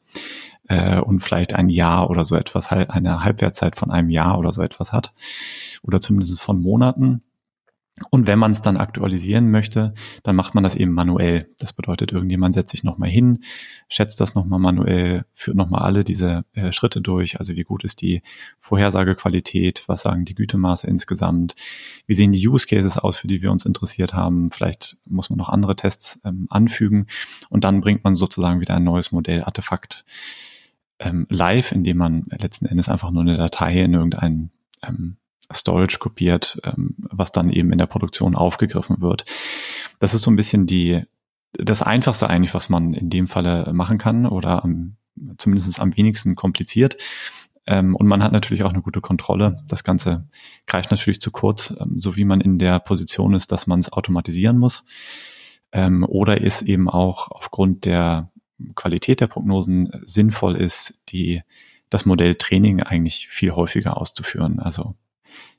[0.69, 4.61] äh, und vielleicht ein Jahr oder so etwas, eine Halbwertzeit von einem Jahr oder so
[4.61, 5.15] etwas hat
[5.83, 7.23] oder zumindest von Monaten.
[8.11, 11.49] Und wenn man es dann aktualisieren möchte, dann macht man das eben manuell.
[11.61, 13.45] Das bedeutet, irgendjemand setzt sich nochmal hin,
[13.89, 17.39] schätzt das nochmal manuell, führt nochmal alle diese äh, Schritte durch.
[17.39, 18.23] Also wie gut ist die
[18.59, 21.55] Vorhersagequalität, was sagen die Gütemaße insgesamt,
[22.09, 24.51] wie sehen die Use Cases aus, für die wir uns interessiert haben.
[24.51, 27.07] Vielleicht muss man noch andere Tests ähm, anfügen
[27.49, 30.05] und dann bringt man sozusagen wieder ein neues Modell, Artefakt
[30.99, 34.51] ähm, live, indem man letzten Endes einfach nur eine Datei in irgendein
[34.83, 35.17] ähm,
[35.53, 39.25] Storage kopiert, ähm, was dann eben in der Produktion aufgegriffen wird.
[39.99, 41.03] Das ist so ein bisschen die,
[41.53, 44.97] das Einfachste eigentlich, was man in dem Falle machen kann oder am,
[45.39, 46.97] zumindest am wenigsten kompliziert.
[47.67, 49.63] Ähm, und man hat natürlich auch eine gute Kontrolle.
[49.69, 50.29] Das Ganze
[50.67, 53.93] greift natürlich zu kurz, ähm, so wie man in der Position ist, dass man es
[53.93, 54.85] automatisieren muss.
[55.73, 58.31] Ähm, oder ist eben auch aufgrund der
[58.75, 61.43] Qualität der Prognosen sinnvoll ist, die,
[61.91, 64.95] das Modell Training eigentlich viel häufiger auszuführen, also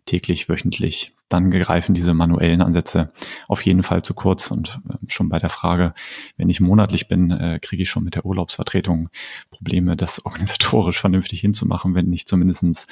[0.06, 1.14] täglich, wöchentlich.
[1.30, 3.12] Dann greifen diese manuellen Ansätze
[3.48, 5.94] auf jeden Fall zu kurz und äh, schon bei der Frage,
[6.38, 9.10] wenn ich monatlich bin, äh, kriege ich schon mit der Urlaubsvertretung
[9.50, 12.88] Probleme, das organisatorisch vernünftig hinzumachen, wenn ich zumindest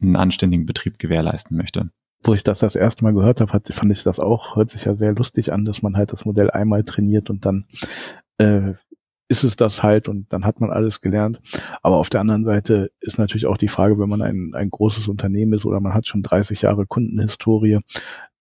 [0.00, 1.90] einen anständigen Betrieb gewährleisten möchte
[2.24, 4.96] wo ich das das erste Mal gehört habe, fand ich das auch, hört sich ja
[4.96, 7.66] sehr lustig an, dass man halt das Modell einmal trainiert und dann
[8.38, 8.74] äh,
[9.28, 11.40] ist es das halt und dann hat man alles gelernt.
[11.82, 15.06] Aber auf der anderen Seite ist natürlich auch die Frage, wenn man ein, ein großes
[15.08, 17.80] Unternehmen ist oder man hat schon 30 Jahre Kundenhistorie,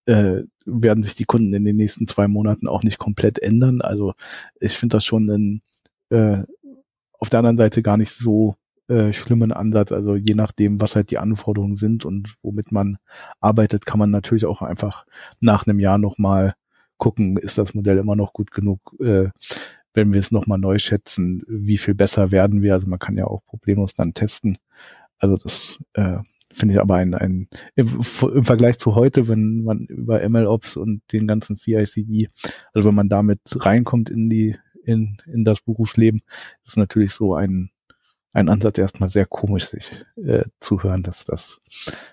[0.06, 3.82] äh, werden sich die Kunden in den nächsten zwei Monaten auch nicht komplett ändern.
[3.82, 4.14] Also
[4.60, 5.62] ich finde das schon ein,
[6.10, 6.44] äh,
[7.20, 8.56] auf der anderen Seite gar nicht so
[8.88, 9.92] äh, schlimmen Ansatz.
[9.92, 12.98] Also je nachdem, was halt die Anforderungen sind und womit man
[13.42, 15.06] arbeitet, kann man natürlich auch einfach
[15.42, 16.56] nach einem Jahr nochmal
[16.98, 19.30] gucken, ist das Modell immer noch gut genug, äh,
[19.98, 22.76] wenn wir es nochmal neu schätzen, wie viel besser werden wir.
[22.76, 24.60] Also man kann ja auch problemlos dann testen.
[25.18, 26.20] Also das äh,
[26.54, 27.88] finde ich aber ein, ein im,
[28.22, 32.28] im, Vergleich zu heute, wenn man über MLOps und den ganzen CICD,
[32.74, 34.56] also wenn man damit reinkommt in die
[34.86, 36.22] in, in das Berufsleben,
[36.64, 37.72] ist natürlich so ein
[38.34, 41.60] ein Ansatz erstmal sehr komisch, sich äh, zu hören, dass das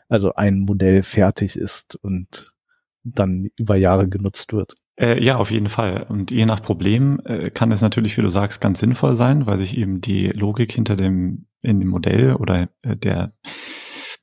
[0.09, 2.55] also ein Modell fertig ist und
[3.03, 4.75] dann über Jahre genutzt wird.
[4.97, 6.07] Äh, ja, auf jeden Fall.
[6.09, 9.59] Und je nach Problem äh, kann es natürlich, wie du sagst, ganz sinnvoll sein, weil
[9.59, 13.33] sich eben die Logik hinter dem, in dem Modell oder äh, der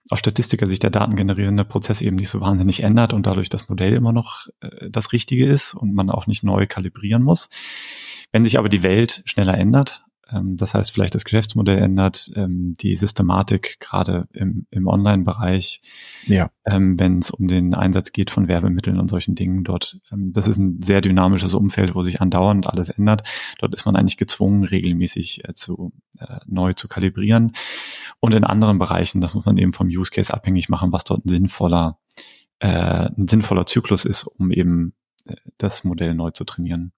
[0.09, 3.69] aus Statistiker sich der Daten generierende Prozess eben nicht so wahnsinnig ändert und dadurch das
[3.69, 7.49] Modell immer noch äh, das Richtige ist und man auch nicht neu kalibrieren muss.
[8.31, 12.95] Wenn sich aber die Welt schneller ändert, das heißt, vielleicht das Geschäftsmodell ändert, ähm, die
[12.95, 15.81] Systematik gerade im, im Online-Bereich,
[16.25, 16.49] ja.
[16.65, 19.99] ähm, wenn es um den Einsatz geht von Werbemitteln und solchen Dingen dort.
[20.11, 23.27] Ähm, das ist ein sehr dynamisches Umfeld, wo sich andauernd alles ändert.
[23.59, 27.53] Dort ist man eigentlich gezwungen, regelmäßig äh, zu äh, neu zu kalibrieren.
[28.19, 31.25] Und in anderen Bereichen, das muss man eben vom Use Case abhängig machen, was dort
[31.25, 31.99] ein sinnvoller,
[32.59, 34.93] äh, ein sinnvoller Zyklus ist, um eben
[35.25, 36.93] äh, das Modell neu zu trainieren.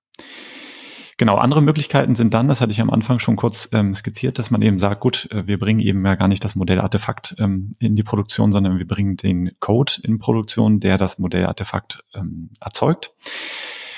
[1.17, 4.49] Genau, andere Möglichkeiten sind dann, das hatte ich am Anfang schon kurz ähm, skizziert, dass
[4.49, 7.95] man eben sagt, gut, äh, wir bringen eben ja gar nicht das Modellartefakt ähm, in
[7.95, 13.11] die Produktion, sondern wir bringen den Code in Produktion, der das Modellartefakt ähm, erzeugt.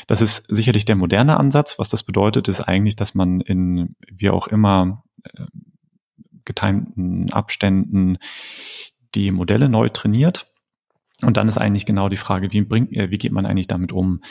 [0.08, 1.80] Das ist sicherlich der moderne Ansatz.
[1.80, 5.46] Was das bedeutet, ist eigentlich, dass man in wie auch immer äh,
[6.44, 8.18] getimten Abständen
[9.16, 10.48] die Modelle neu trainiert.
[11.22, 13.92] Und dann ist eigentlich genau die Frage, wie, bringt, äh, wie geht man eigentlich damit
[13.92, 14.22] um?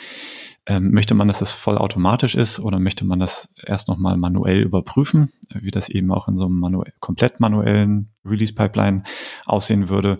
[0.67, 5.31] Ähm, möchte man, dass das vollautomatisch ist oder möchte man das erst nochmal manuell überprüfen,
[5.53, 9.03] wie das eben auch in so einem manuell, komplett manuellen Release-Pipeline
[9.45, 10.17] aussehen würde?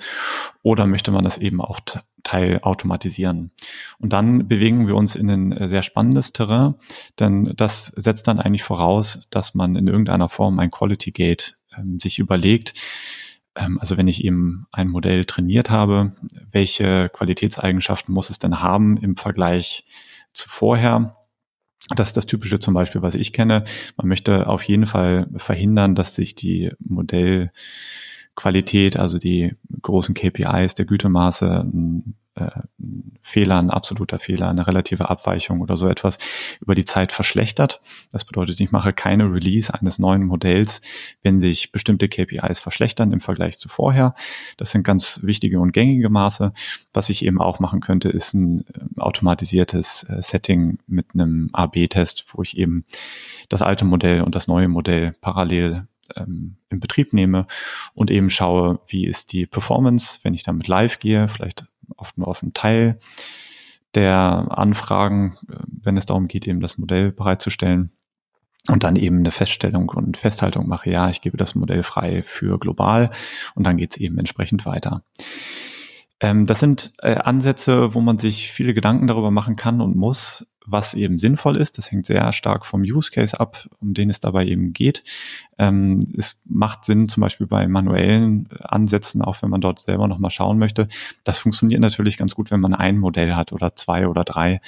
[0.62, 1.79] Oder möchte man das eben auch
[2.23, 3.51] Teil automatisieren?
[3.97, 6.75] Und dann bewegen wir uns in ein äh, sehr spannendes Terrain,
[7.19, 11.99] denn das setzt dann eigentlich voraus, dass man in irgendeiner Form ein Quality Gate ähm,
[11.99, 12.75] sich überlegt,
[13.55, 16.12] ähm, also wenn ich eben ein Modell trainiert habe,
[16.51, 19.86] welche Qualitätseigenschaften muss es denn haben im Vergleich
[20.36, 21.17] zu vorher.
[21.95, 23.63] Das ist das Typische zum Beispiel, was ich kenne.
[23.95, 26.71] Man möchte auf jeden Fall verhindern, dass sich die
[28.36, 31.65] Modellqualität, also die großen KPIs der Gütemaße
[32.36, 32.50] äh,
[33.21, 36.17] Fehler, ein absoluter Fehler, eine relative Abweichung oder so etwas
[36.60, 37.82] über die Zeit verschlechtert.
[38.12, 40.82] Das bedeutet, ich mache keine Release eines neuen Modells,
[41.24, 44.15] wenn sich bestimmte KPIs verschlechtern im Vergleich zu vorher.
[44.58, 46.52] Das sind ganz wichtige und gängige Maße.
[46.93, 52.26] Was ich eben auch machen könnte, ist ein äh, automatisiertes äh, Setting mit einem AB-Test,
[52.34, 52.86] wo ich eben
[53.50, 57.48] das alte Modell und das neue Modell parallel ähm, in Betrieb nehme
[57.94, 61.65] und eben schaue, wie ist die Performance, wenn ich damit live gehe, vielleicht
[61.98, 63.00] oft nur auf einen Teil
[63.94, 67.91] der Anfragen, äh, wenn es darum geht, eben das Modell bereitzustellen
[68.68, 72.60] und dann eben eine Feststellung und Festhaltung mache, ja, ich gebe das Modell frei für
[72.60, 73.12] global
[73.54, 75.04] und dann geht es eben entsprechend weiter.
[76.20, 80.48] Ähm, das sind äh, Ansätze, wo man sich viele Gedanken darüber machen kann und muss,
[80.67, 81.78] was eben sinnvoll ist.
[81.78, 85.04] Das hängt sehr stark vom Use Case ab, um den es dabei eben geht.
[85.58, 90.32] Ähm, es macht Sinn, zum Beispiel bei manuellen Ansätzen, auch wenn man dort selber nochmal
[90.32, 90.88] schauen möchte.
[91.23, 94.62] Das funktioniert natürlich ganz gut, wenn man ein Modell hat oder zwei oder drei.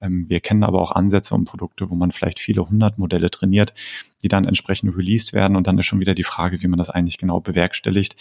[0.00, 3.74] Ähm, wir kennen aber auch Ansätze und Produkte, wo man vielleicht viele hundert Modelle trainiert,
[4.22, 5.56] die dann entsprechend released werden.
[5.56, 8.16] Und dann ist schon wieder die Frage, wie man das eigentlich genau bewerkstelligt.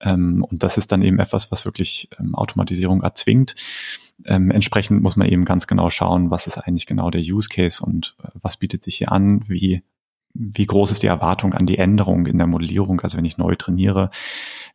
[0.00, 3.54] Ähm, und das ist dann eben etwas, was wirklich ähm, Automatisierung erzwingt.
[4.24, 7.84] Ähm, entsprechend muss man eben ganz genau schauen, was ist eigentlich genau der Use Case
[7.84, 9.82] und äh, was bietet sich hier an, wie,
[10.32, 13.54] wie groß ist die Erwartung an die Änderung in der Modellierung, also wenn ich neu
[13.56, 14.10] trainiere,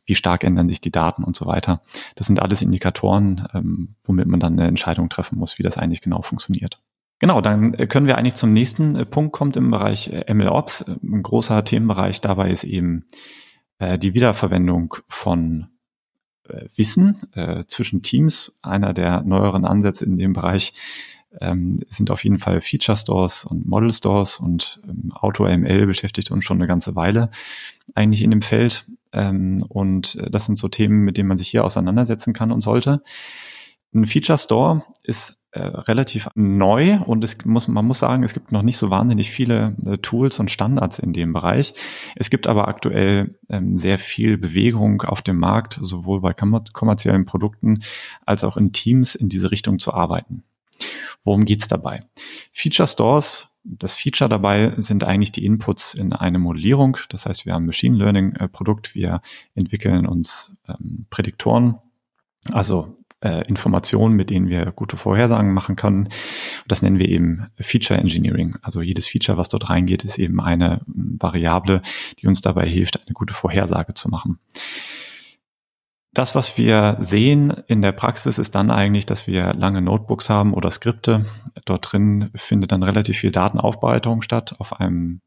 [0.06, 1.82] wie stark ändern sich die Daten und so weiter.
[2.16, 6.02] Das sind alles Indikatoren, ähm, womit man dann eine Entscheidung treffen muss, wie das eigentlich
[6.02, 6.80] genau funktioniert.
[7.20, 10.86] Genau, dann äh, können wir eigentlich zum nächsten äh, Punkt kommt im Bereich äh, MLOps.
[11.04, 13.06] Ein großer Themenbereich dabei ist eben
[13.78, 15.68] äh, die Wiederverwendung von
[16.76, 18.58] Wissen äh, zwischen Teams.
[18.62, 20.74] Einer der neueren Ansätze in dem Bereich
[21.40, 26.44] ähm, sind auf jeden Fall Feature Stores und Model Stores und ähm, AutoML beschäftigt uns
[26.44, 27.30] schon eine ganze Weile
[27.96, 28.86] eigentlich in dem Feld.
[29.14, 32.62] Ähm, und äh, das sind so Themen, mit denen man sich hier auseinandersetzen kann und
[32.62, 33.02] sollte.
[33.94, 38.52] Ein Feature Store ist äh, relativ neu und es muss, man muss sagen, es gibt
[38.52, 41.74] noch nicht so wahnsinnig viele äh, Tools und Standards in dem Bereich.
[42.16, 47.82] Es gibt aber aktuell ähm, sehr viel Bewegung auf dem Markt, sowohl bei kommerziellen Produkten
[48.26, 50.44] als auch in Teams in diese Richtung zu arbeiten.
[51.24, 52.02] Worum geht's dabei?
[52.52, 56.98] Feature Stores das Feature dabei sind eigentlich die Inputs in eine Modellierung.
[57.10, 59.22] Das heißt, wir haben Machine Learning äh, Produkt, wir
[59.54, 61.78] entwickeln uns ähm, Prädiktoren,
[62.52, 66.10] also äh, Informationen, mit denen wir gute Vorhersagen machen können.
[66.68, 68.56] Das nennen wir eben Feature Engineering.
[68.62, 71.82] Also jedes Feature, was dort reingeht, ist eben eine Variable,
[72.20, 74.40] die uns dabei hilft, eine gute Vorhersage zu machen.
[76.14, 80.54] Das, was wir sehen in der Praxis, ist dann eigentlich, dass wir lange Notebooks haben
[80.54, 81.26] oder Skripte.
[81.64, 85.22] Dort drin findet dann relativ viel Datenaufbereitung statt auf einem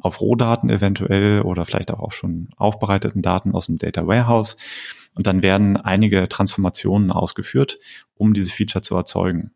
[0.00, 4.56] auf Rohdaten eventuell oder vielleicht auch auf schon aufbereiteten Daten aus dem Data Warehouse.
[5.16, 7.78] Und dann werden einige Transformationen ausgeführt,
[8.16, 9.52] um dieses Feature zu erzeugen.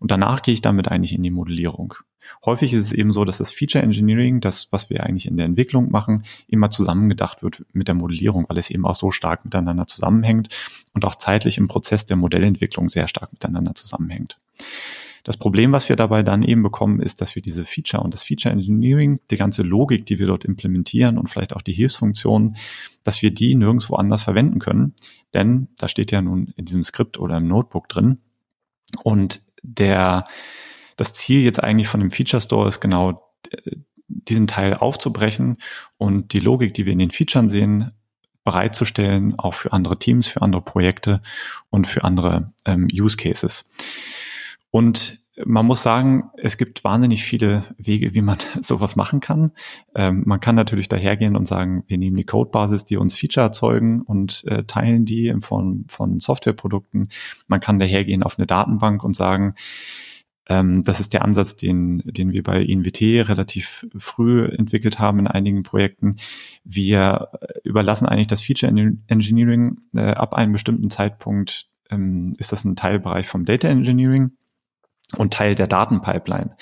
[0.00, 1.94] Und danach gehe ich damit eigentlich in die Modellierung.
[2.44, 5.46] Häufig ist es eben so, dass das Feature Engineering, das, was wir eigentlich in der
[5.46, 9.86] Entwicklung machen, immer zusammengedacht wird mit der Modellierung, weil es eben auch so stark miteinander
[9.86, 10.54] zusammenhängt
[10.94, 14.38] und auch zeitlich im Prozess der Modellentwicklung sehr stark miteinander zusammenhängt.
[15.24, 18.22] Das Problem, was wir dabei dann eben bekommen, ist, dass wir diese Feature und das
[18.22, 22.56] Feature Engineering, die ganze Logik, die wir dort implementieren und vielleicht auch die Hilfsfunktionen,
[23.04, 24.92] dass wir die nirgendwo anders verwenden können.
[25.32, 28.18] Denn da steht ja nun in diesem Skript oder im Notebook drin.
[29.02, 30.28] Und der,
[30.96, 35.56] das Ziel jetzt eigentlich von dem Feature Store ist genau, äh, diesen Teil aufzubrechen
[35.96, 37.92] und die Logik, die wir in den Features sehen,
[38.44, 41.22] bereitzustellen, auch für andere Teams, für andere Projekte
[41.70, 43.64] und für andere ähm, Use Cases.
[44.74, 49.52] Und man muss sagen, es gibt wahnsinnig viele Wege, wie man sowas machen kann.
[49.94, 54.02] Ähm, man kann natürlich dahergehen und sagen, wir nehmen die Codebasis, die uns Feature erzeugen
[54.02, 57.10] und äh, teilen die in Form von Softwareprodukten.
[57.46, 59.54] Man kann dahergehen auf eine Datenbank und sagen,
[60.48, 65.28] ähm, das ist der Ansatz, den, den wir bei INWT relativ früh entwickelt haben in
[65.28, 66.16] einigen Projekten.
[66.64, 67.28] Wir
[67.62, 68.72] überlassen eigentlich das Feature
[69.06, 71.68] Engineering äh, ab einem bestimmten Zeitpunkt.
[71.90, 74.32] Ähm, ist das ein Teilbereich vom Data Engineering
[75.16, 76.56] und Teil der Datenpipeline.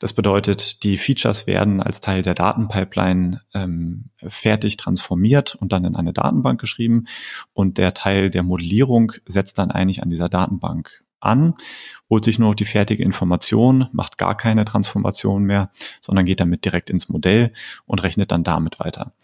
[0.00, 5.96] Das bedeutet, die Features werden als Teil der Datenpipeline ähm, fertig transformiert und dann in
[5.96, 7.06] eine Datenbank geschrieben
[7.52, 11.54] und der Teil der Modellierung setzt dann eigentlich an dieser Datenbank an,
[12.10, 15.70] holt sich nur noch die fertige Information, macht gar keine Transformation mehr,
[16.00, 17.52] sondern geht damit direkt ins Modell
[17.86, 19.14] und rechnet dann damit weiter.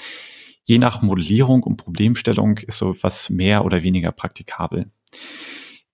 [0.65, 4.91] Je nach Modellierung und Problemstellung ist so was mehr oder weniger praktikabel.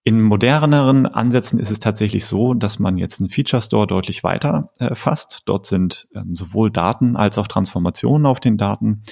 [0.07, 4.71] In moderneren Ansätzen ist es tatsächlich so, dass man jetzt einen Feature Store deutlich weiter
[4.79, 5.43] äh, fasst.
[5.47, 9.03] Dort sind ähm, sowohl Daten als auch Transformationen auf den Daten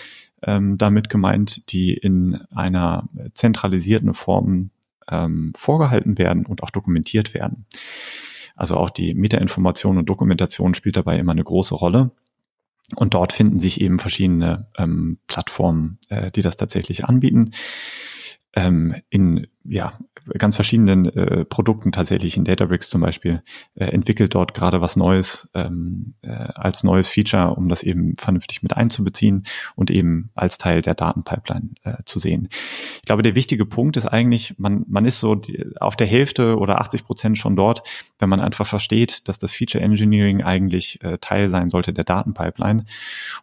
[0.45, 4.71] ähm, damit gemeint, die in einer zentralisierten Form
[5.09, 7.67] ähm, vorgehalten werden und auch dokumentiert werden.
[8.55, 12.13] Also auch die Metainformation und Dokumentation spielt dabei immer eine große Rolle.
[12.95, 17.51] Und dort finden sich eben verschiedene ähm, Plattformen, äh, die das tatsächlich anbieten.
[18.55, 19.99] Ähm, in ja,
[20.39, 23.43] ganz verschiedenen äh, Produkten tatsächlich in Databricks zum Beispiel
[23.75, 28.63] äh, entwickelt dort gerade was Neues ähm, äh, als neues Feature, um das eben vernünftig
[28.63, 32.49] mit einzubeziehen und eben als Teil der Datenpipeline äh, zu sehen.
[32.97, 36.57] Ich glaube, der wichtige Punkt ist eigentlich, man, man ist so die, auf der Hälfte
[36.57, 37.83] oder 80 Prozent schon dort,
[38.19, 42.87] wenn man einfach versteht, dass das Feature Engineering eigentlich äh, Teil sein sollte der Datenpipeline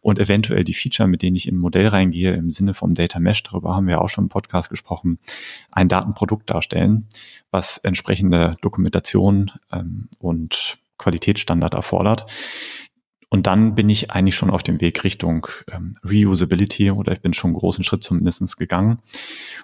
[0.02, 3.20] und eventuell die Feature, mit denen ich in ein Modell reingehe, im Sinne vom Data
[3.20, 5.20] Mesh, darüber haben wir auch schon im Podcast gesprochen,
[5.72, 7.08] ein Datenprodukt darstellen erstellen,
[7.52, 12.26] was entsprechende Dokumentation ähm, und Qualitätsstandard erfordert.
[13.34, 17.34] Und dann bin ich eigentlich schon auf dem Weg Richtung ähm, Reusability oder ich bin
[17.34, 19.00] schon einen großen Schritt zumindest gegangen.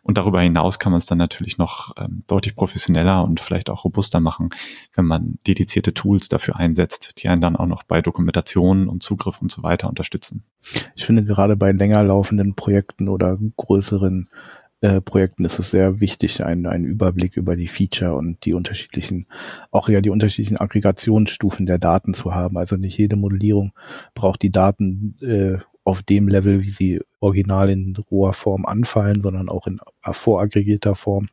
[0.04, 3.84] Und darüber hinaus kann man es dann natürlich noch ähm, deutlich professioneller und vielleicht auch
[3.84, 4.52] robuster machen,
[4.96, 9.42] wenn man dedizierte Tools dafür einsetzt, die einen dann auch noch bei Dokumentation und Zugriff
[9.42, 10.44] und so weiter unterstützen.
[10.96, 14.30] Ich finde gerade bei länger laufenden Projekten oder größeren
[14.82, 19.26] äh, Projekten ist es sehr wichtig, einen, einen Überblick über die Feature und die unterschiedlichen,
[19.72, 22.58] auch ja die unterschiedlichen Aggregationsstufen der Daten zu haben.
[22.58, 23.72] Also nicht jede Modellierung
[24.14, 29.50] braucht die Daten äh, auf dem Level, wie sie original in roher Form anfallen, sondern
[29.50, 31.30] auch in voraggregierter Form.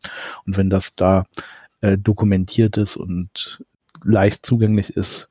[0.47, 1.27] Und wenn das da
[1.81, 3.63] äh, dokumentiert ist und
[4.05, 5.29] leicht zugänglich ist,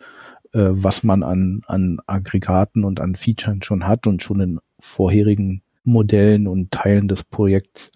[0.52, 5.64] äh, was man an, an Aggregaten und an Features schon hat und schon in vorherigen
[5.84, 7.92] Modellen und Teilen des Projekts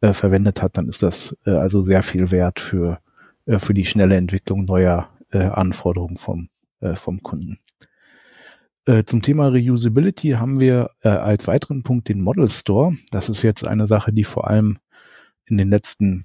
[0.00, 3.00] äh, verwendet hat, dann ist das äh, also sehr viel wert für,
[3.46, 6.48] äh, für die schnelle Entwicklung neuer äh, Anforderungen vom,
[6.80, 7.58] äh, vom Kunden.
[8.86, 12.94] Äh, zum Thema Reusability haben wir äh, als weiteren Punkt den Model Store.
[13.10, 14.78] Das ist jetzt eine Sache, die vor allem
[15.44, 16.24] in den letzten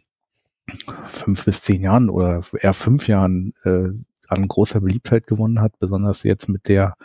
[1.08, 3.90] fünf bis zehn Jahren oder eher fünf Jahren äh,
[4.28, 6.96] an großer Beliebtheit gewonnen hat, besonders jetzt mit der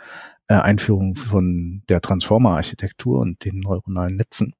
[0.47, 4.55] äh, Einführung von der Transformer-Architektur und den neuronalen Netzen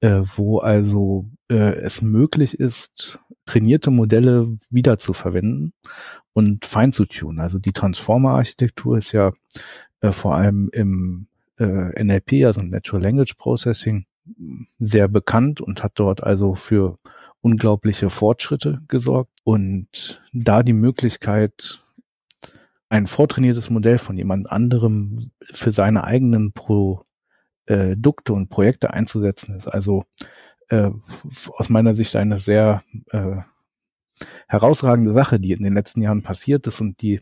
[0.00, 5.72] äh, wo also äh, es möglich ist, trainierte Modelle wieder zu verwenden
[6.32, 7.40] und fein zu tun.
[7.40, 9.32] Also die Transformer-Architektur ist ja
[10.00, 11.26] äh, vor allem im
[11.58, 14.06] äh, NLP, also Natural Language Processing,
[14.78, 16.98] sehr bekannt und hat dort also für
[17.40, 19.30] unglaubliche Fortschritte gesorgt.
[19.44, 21.80] Und da die Möglichkeit,
[22.90, 27.04] ein vortrainiertes Modell von jemand anderem für seine eigenen Pro
[27.68, 30.04] äh, Dukte und Projekte einzusetzen, ist also
[30.68, 30.90] äh,
[31.52, 33.36] aus meiner Sicht eine sehr äh,
[34.48, 37.20] herausragende Sache, die in den letzten Jahren passiert ist und die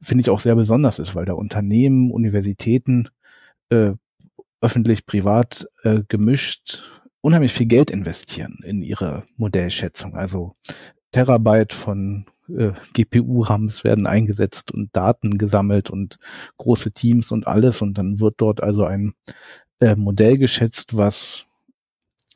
[0.00, 3.08] finde ich auch sehr besonders ist, weil da Unternehmen, Universitäten,
[3.70, 3.92] äh,
[4.60, 6.82] öffentlich, privat äh, gemischt
[7.20, 10.16] unheimlich viel Geld investieren in ihre Modellschätzung.
[10.16, 10.54] Also
[11.12, 16.18] Terabyte von äh, GPU-RAMs werden eingesetzt und Daten gesammelt und
[16.56, 19.12] große Teams und alles und dann wird dort also ein
[19.80, 21.44] äh, Modell geschätzt, was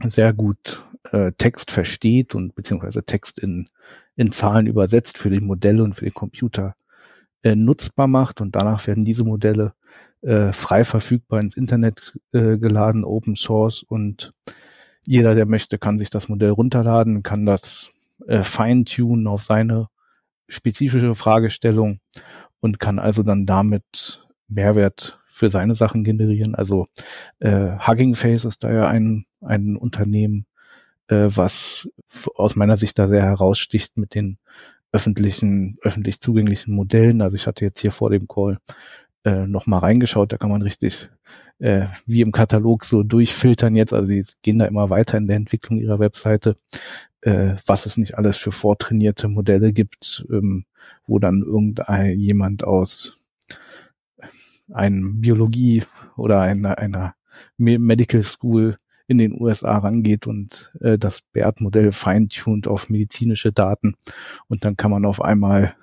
[0.05, 3.69] sehr gut äh, Text versteht und beziehungsweise Text in,
[4.17, 6.75] in Zahlen übersetzt für die Modelle und für den Computer
[7.43, 8.41] äh, nutzbar macht.
[8.41, 9.75] Und danach werden diese Modelle
[10.23, 13.83] äh, frei verfügbar ins Internet äh, geladen, Open Source.
[13.83, 14.33] Und
[15.05, 17.91] jeder, der möchte, kann sich das Modell runterladen, kann das
[18.27, 19.89] äh, feintunen auf seine
[20.49, 22.01] spezifische Fragestellung
[22.61, 26.55] und kann also dann damit Mehrwert für seine Sachen generieren.
[26.55, 26.87] Also
[27.41, 30.47] äh, Hugging Face ist da ja ein, ein Unternehmen,
[31.09, 31.89] äh, was
[32.37, 34.37] aus meiner Sicht da sehr heraussticht mit den
[34.93, 37.23] öffentlichen, öffentlich zugänglichen Modellen.
[37.23, 38.59] Also ich hatte jetzt hier vor dem Call
[39.25, 41.09] äh, noch mal reingeschaut, da kann man richtig
[41.61, 43.95] äh, wie im Katalog so durchfiltern jetzt.
[43.95, 46.57] Also sie gehen da immer weiter in der Entwicklung ihrer Webseite,
[47.23, 50.67] äh, was es nicht alles für vortrainierte Modelle gibt, ähm,
[51.07, 53.22] wo dann irgendein jemand aus
[54.71, 55.85] einem Biologie
[56.17, 57.15] oder einer, einer
[57.57, 63.95] Medical School in den USA rangeht und äh, das BERT-Modell feintuned auf medizinische Daten
[64.49, 65.75] und dann kann man auf einmal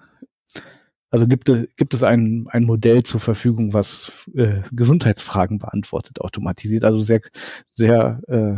[1.12, 6.86] also gibt es, gibt es ein, ein Modell zur Verfügung, was äh, Gesundheitsfragen beantwortet, automatisiert.
[6.86, 7.22] Also sehr,
[7.74, 8.56] sehr äh,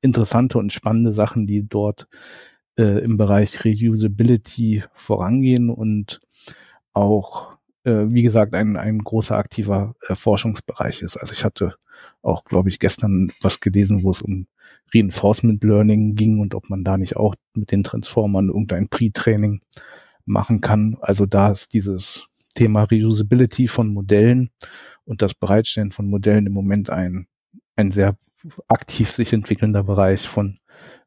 [0.00, 2.06] interessante und spannende Sachen, die dort
[2.78, 6.20] äh, im Bereich Reusability vorangehen und
[6.92, 7.57] auch,
[7.88, 11.16] wie gesagt, ein, ein großer aktiver äh, Forschungsbereich ist.
[11.16, 11.74] Also ich hatte
[12.22, 14.46] auch, glaube ich, gestern was gelesen, wo es um
[14.94, 19.60] Reinforcement Learning ging und ob man da nicht auch mit den Transformern irgendein Pre-Training
[20.24, 20.96] machen kann.
[21.00, 24.50] Also da ist dieses Thema Reusability von Modellen
[25.04, 27.26] und das Bereitstellen von Modellen im Moment ein,
[27.76, 28.16] ein sehr
[28.68, 30.58] aktiv sich entwickelnder Bereich von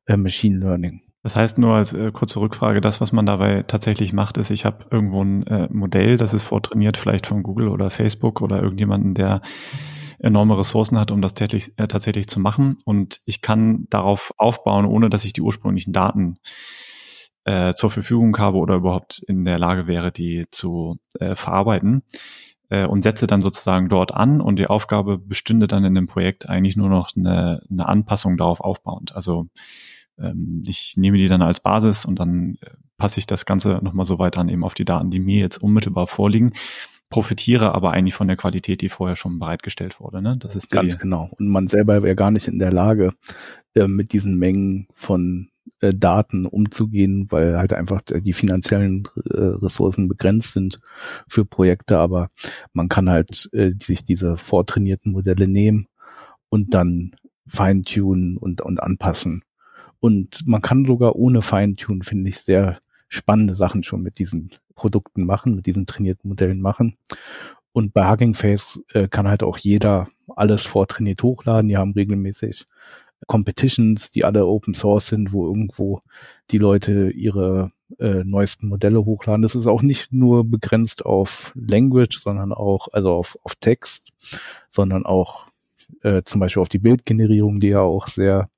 [0.06, 1.02] äh, Machine Learning.
[1.24, 4.66] Das heißt nur als äh, kurze Rückfrage, das, was man dabei tatsächlich macht, ist, ich
[4.66, 9.14] habe irgendwo ein äh, Modell, das ist vortrainiert, vielleicht von Google oder Facebook oder irgendjemanden,
[9.14, 9.42] der
[10.18, 12.78] enorme Ressourcen hat, um das täglich, äh, tatsächlich zu machen.
[12.86, 16.38] Und ich kann darauf aufbauen, ohne dass ich die ursprünglichen Daten
[17.44, 22.04] äh, zur Verfügung habe oder überhaupt in der Lage wäre, die zu äh, verarbeiten
[22.70, 26.50] äh, und setze dann sozusagen dort an und die Aufgabe bestünde dann in dem Projekt
[26.50, 29.16] eigentlich nur noch eine, eine Anpassung darauf aufbauend.
[29.16, 29.48] Also
[30.20, 34.06] ähm, ich nehme die dann als Basis und dann äh, passe ich das Ganze nochmal
[34.06, 36.54] so weit an eben auf die Daten, die mir jetzt unmittelbar vorliegen
[37.12, 40.22] profitiere aber eigentlich von der Qualität, die vorher schon bereitgestellt wurde.
[40.24, 40.38] Ne?
[40.40, 41.30] Das ist ganz genau.
[41.38, 43.14] Und man selber wäre gar nicht in der Lage,
[43.76, 45.50] äh, mit diesen Mengen von
[45.82, 50.80] äh, Daten umzugehen, weil halt einfach die finanziellen äh, Ressourcen begrenzt sind
[51.28, 52.32] für Projekte, aber
[52.74, 55.88] man kann halt äh, sich diese vortrainierten Modelle nehmen
[56.50, 59.44] und dann feintunen und, und anpassen.
[60.02, 65.26] Und man kann sogar ohne Feintunen, finde ich, sehr spannende Sachen schon mit diesen Produkten
[65.26, 66.98] machen, mit diesen trainierten Modellen machen.
[67.72, 71.70] Und bei Hugging Face äh, kann halt auch jeder alles vortrainiert hochladen.
[71.70, 72.66] Die haben regelmäßig
[73.28, 76.02] Competitions, die alle Open Source sind, wo irgendwo
[76.50, 79.44] die Leute ihre äh, neuesten Modelle hochladen.
[79.44, 84.10] Das ist auch nicht nur begrenzt auf Language, sondern auch, also auf, auf Text,
[84.70, 85.46] sondern auch
[86.02, 88.50] äh, zum Beispiel auf die Bildgenerierung, die ja auch sehr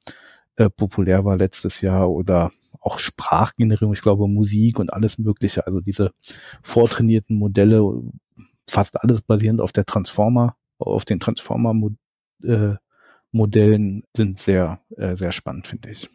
[0.55, 5.65] äh, populär war letztes Jahr oder auch Sprachgenerierung, ich glaube Musik und alles Mögliche.
[5.65, 6.11] Also diese
[6.61, 7.81] vortrainierten Modelle,
[8.69, 11.73] fast alles basierend auf der Transformer, auf den Transformer
[12.43, 12.75] äh,
[14.15, 16.09] sind sehr, äh, sehr spannend, finde ich.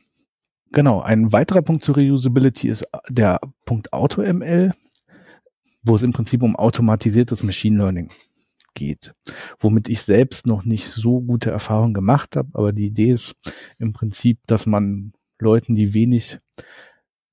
[0.70, 4.72] Genau, ein weiterer Punkt zur Reusability ist der Punkt AutoML,
[5.82, 8.11] wo es im Prinzip um automatisiertes Machine Learning
[8.75, 9.14] geht,
[9.59, 13.35] womit ich selbst noch nicht so gute Erfahrungen gemacht habe, aber die Idee ist
[13.79, 16.39] im Prinzip, dass man Leuten, die wenig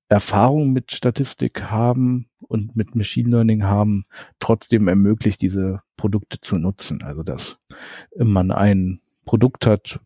[0.08, 4.06] Erfahrung mit Statistik haben und mit Machine Learning haben,
[4.38, 7.02] trotzdem ermöglicht, diese Produkte zu nutzen.
[7.02, 7.58] Also dass
[8.16, 10.00] man ein Produkt hat.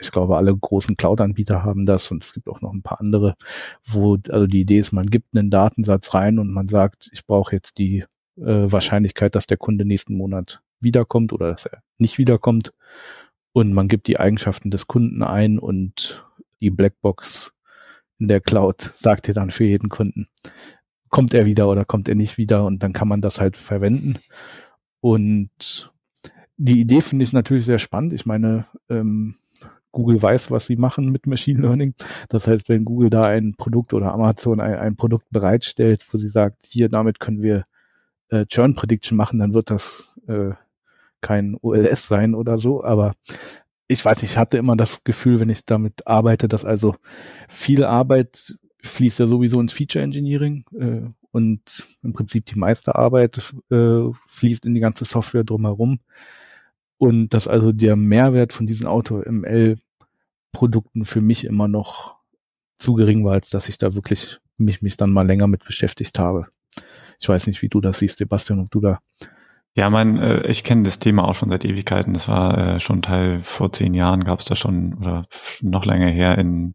[0.00, 3.36] Ich glaube, alle großen Cloud-Anbieter haben das und es gibt auch noch ein paar andere,
[3.84, 7.54] wo also die Idee ist, man gibt einen Datensatz rein und man sagt, ich brauche
[7.54, 8.04] jetzt die
[8.36, 12.72] äh, Wahrscheinlichkeit, dass der Kunde nächsten Monat wiederkommt oder dass er nicht wiederkommt
[13.52, 16.26] und man gibt die Eigenschaften des Kunden ein und
[16.60, 17.52] die Blackbox
[18.18, 20.28] in der Cloud sagt dir dann für jeden Kunden,
[21.08, 24.18] kommt er wieder oder kommt er nicht wieder und dann kann man das halt verwenden
[25.00, 25.90] und
[26.58, 28.12] die Idee finde ich natürlich sehr spannend.
[28.12, 29.36] Ich meine, ähm,
[29.92, 31.94] Google weiß, was sie machen mit Machine Learning.
[32.28, 36.28] Das heißt, wenn Google da ein Produkt oder Amazon ein, ein Produkt bereitstellt, wo sie
[36.28, 37.64] sagt, hier, damit können wir
[38.28, 40.50] äh, Churn Prediction machen, dann wird das äh,
[41.20, 42.82] kein OLS sein oder so.
[42.84, 43.12] Aber
[43.88, 46.96] ich weiß nicht, ich hatte immer das Gefühl, wenn ich damit arbeite, dass also
[47.48, 53.54] viel Arbeit fließt ja sowieso ins Feature Engineering äh, und im Prinzip die meiste Arbeit
[53.70, 56.00] äh, fließt in die ganze Software drumherum.
[56.98, 62.16] Und dass also der Mehrwert von diesen Auto-ML-Produkten für mich immer noch
[62.76, 66.18] zu gering war, als dass ich da wirklich mich, mich dann mal länger mit beschäftigt
[66.18, 66.46] habe.
[67.20, 69.00] Ich weiß nicht, wie du das siehst, Sebastian, ob du da
[69.76, 72.14] ja, mein, äh, ich kenne das Thema auch schon seit Ewigkeiten.
[72.14, 75.26] Das war äh, schon Teil vor zehn Jahren gab es da schon oder
[75.60, 76.74] noch länger her in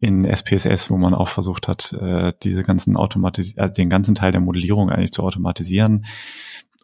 [0.00, 4.32] in SPSS, wo man auch versucht hat, äh, diese ganzen Automatis also den ganzen Teil
[4.32, 6.06] der Modellierung eigentlich zu automatisieren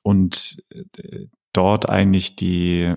[0.02, 2.94] und äh, dort eigentlich die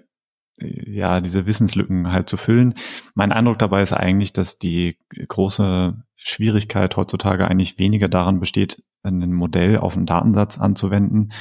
[0.58, 2.76] ja, diese Wissenslücken halt zu füllen.
[3.16, 9.34] Mein Eindruck dabei ist eigentlich, dass die große Schwierigkeit heutzutage eigentlich weniger daran besteht, ein
[9.34, 11.32] Modell auf einen Datensatz anzuwenden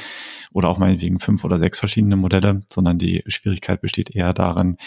[0.53, 4.79] oder auch meinetwegen fünf oder sechs verschiedene Modelle, sondern die Schwierigkeit besteht eher darin,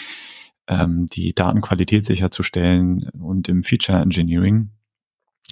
[0.66, 4.70] ähm, die Datenqualität sicherzustellen und im Feature Engineering.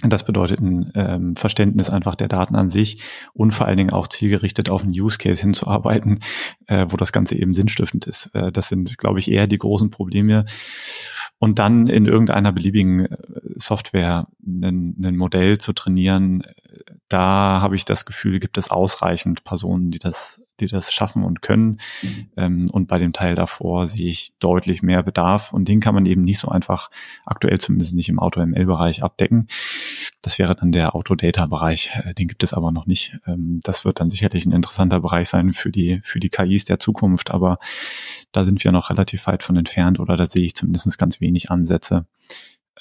[0.01, 3.01] Das bedeutet ein ähm, Verständnis einfach der Daten an sich
[3.33, 6.19] und vor allen Dingen auch zielgerichtet auf einen Use Case hinzuarbeiten,
[6.67, 8.31] äh, wo das Ganze eben sinnstiftend ist.
[8.33, 10.45] Äh, das sind, glaube ich, eher die großen Probleme.
[11.39, 13.17] Und dann in irgendeiner beliebigen äh,
[13.55, 16.43] Software ein Modell zu trainieren,
[17.09, 21.41] da habe ich das Gefühl, gibt es ausreichend Personen, die das die das schaffen und
[21.41, 21.79] können.
[22.01, 22.29] Mhm.
[22.37, 26.05] Ähm, und bei dem Teil davor sehe ich deutlich mehr Bedarf und den kann man
[26.05, 26.89] eben nicht so einfach
[27.25, 29.47] aktuell zumindest nicht im Auto-ML-Bereich abdecken.
[30.21, 33.17] Das wäre dann der Auto-Data-Bereich, äh, den gibt es aber noch nicht.
[33.25, 36.79] Ähm, das wird dann sicherlich ein interessanter Bereich sein für die, für die KIs der
[36.79, 37.59] Zukunft, aber
[38.31, 41.51] da sind wir noch relativ weit von entfernt oder da sehe ich zumindest ganz wenig
[41.51, 42.05] Ansätze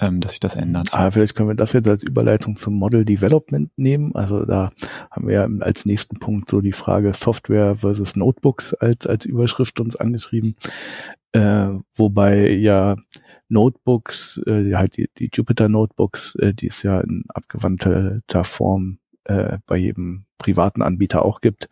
[0.01, 0.89] ähm, dass sich das ändert.
[0.93, 4.15] Ah, vielleicht können wir das jetzt als Überleitung zum Model Development nehmen.
[4.15, 4.71] Also da
[5.11, 9.97] haben wir als nächsten Punkt so die Frage Software versus Notebooks als, als Überschrift uns
[9.97, 10.57] angeschrieben.
[11.33, 12.97] Äh, wobei ja
[13.49, 19.59] Notebooks, äh, halt die, die Jupyter Notebooks, äh, die es ja in abgewandter Form äh,
[19.67, 21.69] bei jedem privaten Anbieter auch gibt,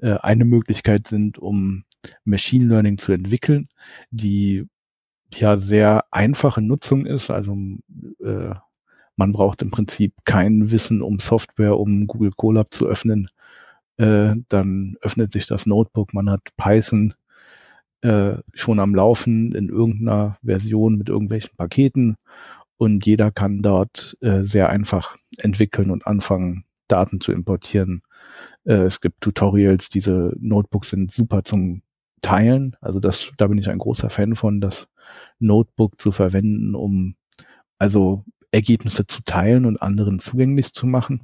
[0.00, 1.84] äh, eine Möglichkeit sind, um
[2.24, 3.68] Machine Learning zu entwickeln,
[4.10, 4.66] die
[5.40, 7.30] ja sehr einfache Nutzung ist.
[7.30, 7.56] Also
[8.24, 8.54] äh,
[9.16, 13.28] man braucht im Prinzip kein Wissen um Software, um Google Colab zu öffnen.
[13.96, 17.14] Äh, dann öffnet sich das Notebook, man hat Python
[18.02, 22.16] äh, schon am Laufen in irgendeiner Version mit irgendwelchen Paketen
[22.76, 28.02] und jeder kann dort äh, sehr einfach entwickeln und anfangen, Daten zu importieren.
[28.64, 31.82] Äh, es gibt Tutorials, diese Notebooks sind super zum
[32.20, 32.76] Teilen.
[32.80, 34.88] Also das, da bin ich ein großer Fan von, dass
[35.38, 37.16] Notebook zu verwenden, um
[37.78, 41.22] also Ergebnisse zu teilen und anderen zugänglich zu machen.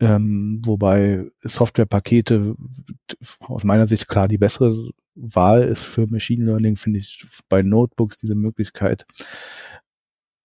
[0.00, 2.54] Ähm, wobei Softwarepakete
[3.40, 8.16] aus meiner Sicht klar die bessere Wahl ist für Machine Learning, finde ich bei Notebooks
[8.16, 9.06] diese Möglichkeit,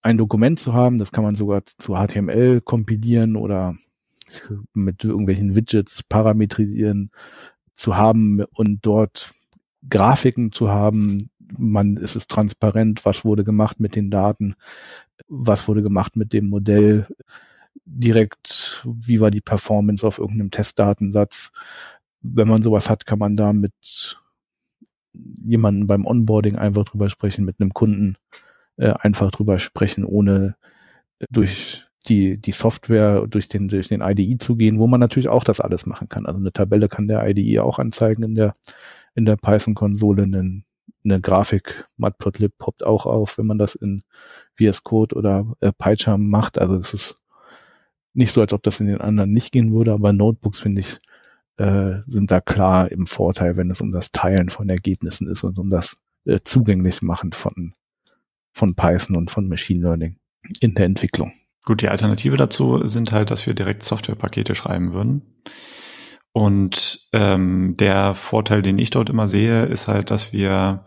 [0.01, 0.97] ein Dokument zu haben.
[0.97, 3.75] Das kann man sogar zu HTML kompilieren oder
[4.73, 7.11] mit irgendwelchen Widgets parametrisieren
[7.73, 9.31] zu haben und dort
[9.89, 14.55] Grafiken zu haben, man ist es transparent, was wurde gemacht mit den Daten,
[15.27, 17.07] was wurde gemacht mit dem Modell,
[17.85, 21.51] direkt, wie war die Performance auf irgendeinem Testdatensatz.
[22.21, 24.17] Wenn man sowas hat, kann man da mit
[25.13, 28.15] jemandem beim Onboarding einfach drüber sprechen, mit einem Kunden
[28.77, 30.55] äh, einfach drüber sprechen, ohne
[31.29, 35.43] durch die, die Software durch den, durch den IDE zu gehen, wo man natürlich auch
[35.43, 36.25] das alles machen kann.
[36.25, 38.55] Also eine Tabelle kann der IDE auch anzeigen in der,
[39.13, 40.65] in der Python-Konsole, einen
[41.03, 44.03] eine Grafik, Matplotlib poppt auch auf, wenn man das in
[44.57, 46.59] VS Code oder äh, PyCharm macht.
[46.59, 47.21] Also es ist
[48.13, 50.99] nicht so, als ob das in den anderen nicht gehen würde, aber Notebooks finde ich
[51.57, 55.59] äh, sind da klar im Vorteil, wenn es um das Teilen von Ergebnissen ist und
[55.59, 57.73] um das äh, zugänglich machen von
[58.53, 60.17] von Python und von Machine Learning
[60.59, 61.33] in der Entwicklung.
[61.63, 65.21] Gut, die Alternative dazu sind halt, dass wir direkt Softwarepakete schreiben würden.
[66.33, 70.85] Und ähm, der Vorteil, den ich dort immer sehe, ist halt, dass wir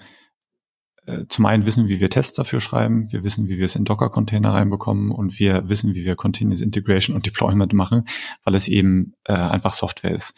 [1.06, 3.84] äh, zum einen wissen, wie wir Tests dafür schreiben, wir wissen, wie wir es in
[3.84, 8.06] Docker-Container reinbekommen und wir wissen, wie wir Continuous Integration und Deployment machen,
[8.44, 10.34] weil es eben äh, einfach Software ist.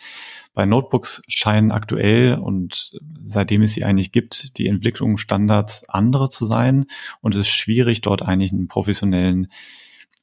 [0.54, 6.86] Bei Notebooks scheinen aktuell und seitdem es sie eigentlich gibt, die Entwicklungsstandards andere zu sein
[7.20, 9.48] und es ist schwierig, dort eigentlich einen professionellen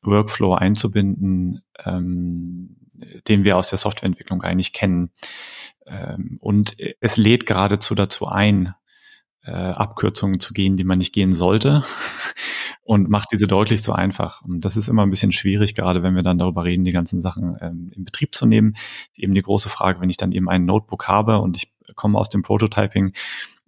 [0.01, 2.82] Workflow einzubinden, ähm,
[3.27, 5.11] den wir aus der Softwareentwicklung eigentlich kennen.
[5.85, 8.73] Ähm, und es lädt geradezu dazu ein,
[9.45, 11.83] äh, Abkürzungen zu gehen, die man nicht gehen sollte
[12.83, 14.41] und macht diese deutlich zu einfach.
[14.41, 17.21] Und das ist immer ein bisschen schwierig, gerade wenn wir dann darüber reden, die ganzen
[17.21, 18.75] Sachen ähm, in Betrieb zu nehmen.
[19.17, 22.29] Eben die große Frage, wenn ich dann eben ein Notebook habe und ich komme aus
[22.29, 23.13] dem Prototyping,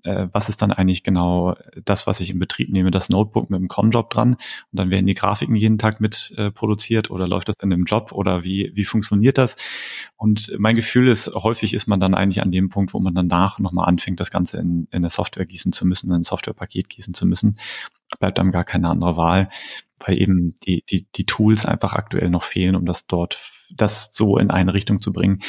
[0.06, 3.60] äh, was ist dann eigentlich genau das, was ich in Betrieb nehme, das Notebook mit
[3.60, 4.39] dem Cronjob dran und
[4.72, 8.12] dann werden die Grafiken jeden Tag mit äh, produziert oder läuft das in einem Job
[8.12, 9.58] oder wie, wie funktioniert das?
[10.16, 13.60] Und mein Gefühl ist, häufig ist man dann eigentlich an dem Punkt, wo man danach
[13.60, 17.14] nochmal anfängt, das Ganze in, in eine Software gießen zu müssen, in ein Softwarepaket gießen
[17.14, 17.58] zu müssen.
[18.20, 19.49] Bleibt einem gar keine andere Wahl,
[19.99, 23.34] weil eben die, die, die Tools einfach aktuell noch fehlen, um das dort
[23.74, 25.41] das so in eine Richtung zu bringen.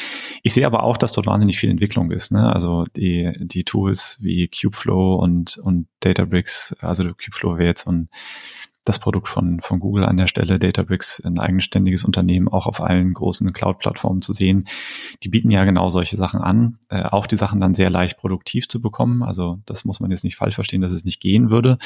[0.43, 2.31] Ich sehe aber auch, dass dort wahnsinnig viel Entwicklung ist.
[2.31, 2.51] Ne?
[2.51, 8.09] Also die, die Tools wie Kubeflow und, und Databricks, also Kubeflow wäre jetzt und
[8.87, 13.13] das Produkt von, von Google an der Stelle, Databricks, ein eigenständiges Unternehmen, auch auf allen
[13.13, 14.67] großen Cloud-Plattformen zu sehen.
[15.23, 18.69] Die bieten ja genau solche Sachen an, äh, auch die Sachen dann sehr leicht produktiv
[18.69, 19.23] zu bekommen.
[19.23, 21.77] Also das muss man jetzt nicht falsch verstehen, dass es nicht gehen würde,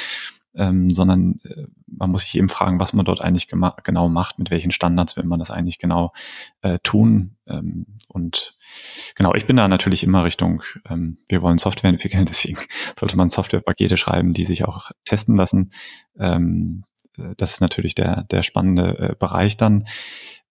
[0.55, 4.51] ähm, sondern äh, man muss sich eben fragen, was man dort eigentlich genau macht, mit
[4.51, 6.13] welchen Standards will man das eigentlich genau
[6.61, 7.37] äh, tun.
[7.47, 8.57] Ähm, und
[9.15, 12.59] genau, ich bin da natürlich immer Richtung, ähm, wir wollen Software entwickeln, deswegen
[12.99, 15.71] sollte man Softwarepakete schreiben, die sich auch testen lassen.
[16.19, 16.83] Ähm,
[17.17, 19.85] äh, das ist natürlich der, der spannende äh, Bereich dann.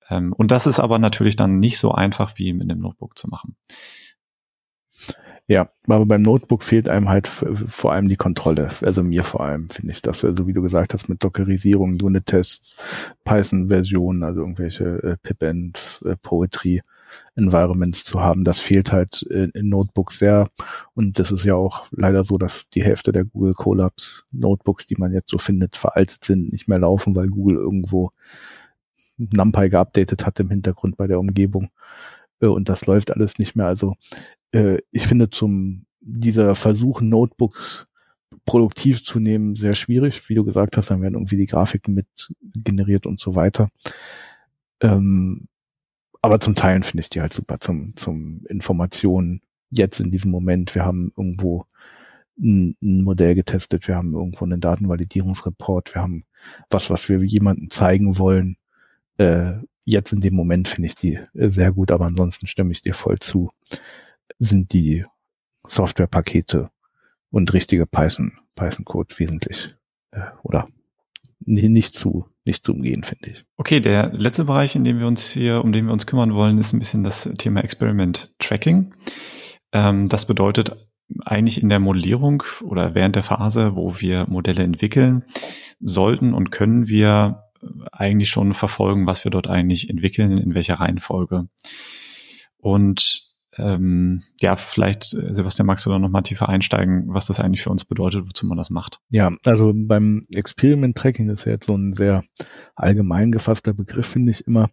[0.09, 3.28] Ähm, und das ist aber natürlich dann nicht so einfach wie mit einem Notebook zu
[3.28, 3.57] machen.
[5.51, 8.68] Ja, aber beim Notebook fehlt einem halt vor allem die Kontrolle.
[8.82, 12.76] Also mir vor allem finde ich das, also wie du gesagt hast, mit Dockerisierung, Unit-Tests,
[13.24, 16.82] Python-Versionen, also irgendwelche äh, Pip-and äh, Poetry
[17.34, 20.48] Environments zu haben, das fehlt halt in, in Notebooks sehr.
[20.94, 24.96] Und das ist ja auch leider so, dass die Hälfte der Google Collabs Notebooks, die
[24.98, 28.12] man jetzt so findet, veraltet sind, nicht mehr laufen, weil Google irgendwo
[29.18, 31.70] NumPy geupdatet hat im Hintergrund bei der Umgebung.
[32.49, 33.66] Und das läuft alles nicht mehr.
[33.66, 33.95] Also
[34.53, 37.86] ich finde zum dieser Versuch, Notebooks
[38.47, 40.28] produktiv zu nehmen, sehr schwierig.
[40.28, 42.07] Wie du gesagt hast, dann werden irgendwie die Grafiken mit
[42.55, 43.68] generiert und so weiter.
[44.80, 45.49] Ähm,
[46.22, 50.74] aber zum Teilen finde ich die halt super zum, zum Informationen jetzt in diesem Moment.
[50.74, 51.66] Wir haben irgendwo
[52.38, 56.24] ein, ein Modell getestet, wir haben irgendwo einen Datenvalidierungsreport, wir haben
[56.70, 58.57] was, was wir jemandem zeigen wollen.
[59.18, 62.95] Äh, jetzt in dem Moment finde ich die sehr gut, aber ansonsten stimme ich dir
[62.95, 63.51] voll zu
[64.39, 65.05] sind die
[65.66, 66.70] Softwarepakete
[67.31, 69.74] und richtige Python, Python-Code wesentlich
[70.12, 70.68] äh, oder
[71.41, 73.45] nicht zu nicht zu umgehen, finde ich.
[73.57, 76.59] Okay, der letzte Bereich, in dem wir uns hier, um den wir uns kümmern wollen,
[76.59, 78.95] ist ein bisschen das Thema Experiment Tracking.
[79.72, 80.76] Ähm, das bedeutet
[81.24, 85.24] eigentlich in der Modellierung oder während der Phase, wo wir Modelle entwickeln,
[85.81, 87.49] sollten und können wir
[87.92, 91.48] eigentlich schon verfolgen, was wir dort eigentlich entwickeln, in welcher Reihenfolge.
[92.58, 97.70] Und ähm, ja, vielleicht, Sebastian, magst du da nochmal tiefer einsteigen, was das eigentlich für
[97.70, 99.00] uns bedeutet, wozu man das macht?
[99.11, 102.24] Ja, also beim Experiment Tracking ist ja jetzt so ein sehr
[102.76, 104.70] allgemein gefasster Begriff, finde ich immer.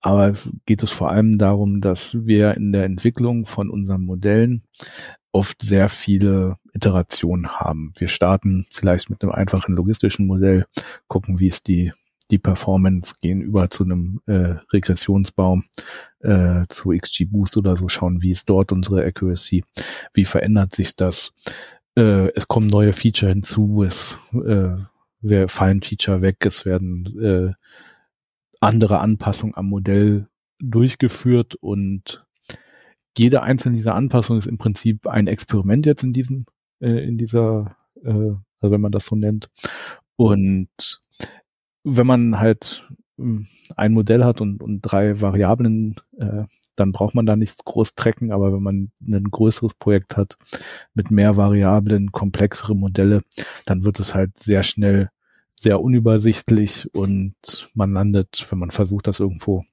[0.00, 4.62] Aber es geht es vor allem darum, dass wir in der Entwicklung von unseren Modellen
[5.32, 7.92] oft sehr viele Iterationen haben.
[7.96, 10.66] Wir starten vielleicht mit einem einfachen logistischen Modell,
[11.06, 11.92] gucken, wie ist die
[12.30, 15.64] die Performance, gehen über zu einem äh, Regressionsbaum,
[16.20, 19.64] äh, zu XGBoost oder so, schauen, wie ist dort unsere Accuracy,
[20.12, 21.32] wie verändert sich das.
[21.96, 27.52] Äh, es kommen neue Feature hinzu, es äh, fallen Feature weg, es werden äh,
[28.60, 30.28] andere Anpassungen am Modell
[30.60, 32.24] durchgeführt und
[33.16, 36.46] jede einzelne dieser Anpassungen ist im Prinzip ein Experiment jetzt in diesem,
[36.80, 39.50] äh, in dieser, äh, also wenn man das so nennt.
[40.16, 41.02] Und
[41.84, 46.44] wenn man halt hm, ein Modell hat und, und drei Variablen, äh,
[46.76, 50.36] dann braucht man da nichts groß tracken, aber wenn man ein größeres Projekt hat
[50.94, 53.22] mit mehr Variablen, komplexere Modelle,
[53.66, 55.10] dann wird es halt sehr schnell
[55.60, 57.34] sehr unübersichtlich und
[57.74, 59.64] man landet, wenn man versucht, das irgendwo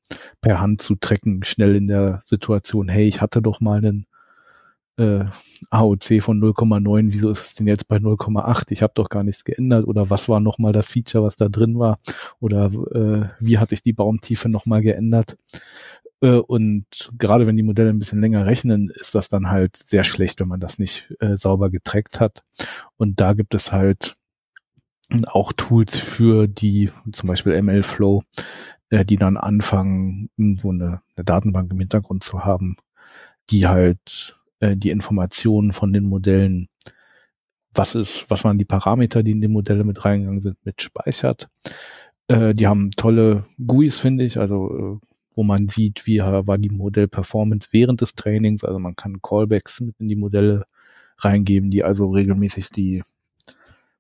[0.41, 4.07] per Hand zu tracken, schnell in der Situation, hey, ich hatte doch mal einen
[4.97, 5.25] äh,
[5.69, 8.71] AOC von 0,9, wieso ist es denn jetzt bei 0,8?
[8.71, 11.77] Ich habe doch gar nichts geändert oder was war nochmal das Feature, was da drin
[11.79, 11.99] war
[12.39, 15.37] oder äh, wie hatte ich die Baumtiefe nochmal geändert?
[16.21, 16.85] Äh, und
[17.17, 20.47] gerade wenn die Modelle ein bisschen länger rechnen, ist das dann halt sehr schlecht, wenn
[20.47, 22.43] man das nicht äh, sauber getrackt hat.
[22.97, 24.17] Und da gibt es halt
[25.27, 28.23] auch Tools für die, zum Beispiel MLflow,
[28.89, 32.77] äh, die dann anfangen, irgendwo eine, eine Datenbank im Hintergrund zu haben,
[33.49, 36.69] die halt äh, die Informationen von den Modellen,
[37.73, 41.49] was ist, was waren die Parameter, die in die Modelle mit reingegangen sind, mit speichert.
[42.27, 46.69] Äh, die haben tolle GUIs, finde ich, also äh, wo man sieht, wie war die
[46.69, 48.63] Modellperformance während des Trainings.
[48.63, 50.65] Also man kann Callbacks mit in die Modelle
[51.17, 53.03] reingeben, die also regelmäßig die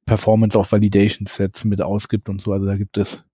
[0.05, 2.53] Performance auf Validation Sets mit ausgibt und so.
[2.53, 3.25] Also da gibt es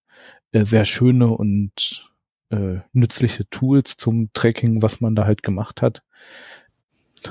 [0.52, 2.10] äh, sehr schöne und
[2.50, 6.02] äh, nützliche Tools zum Tracking, was man da halt gemacht hat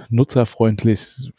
[0.08, 1.32] nutzerfreundlich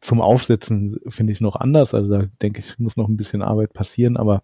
[0.00, 1.94] zum Aufsetzen finde ich noch anders.
[1.94, 4.42] Also da denke ich, muss noch ein bisschen Arbeit passieren, aber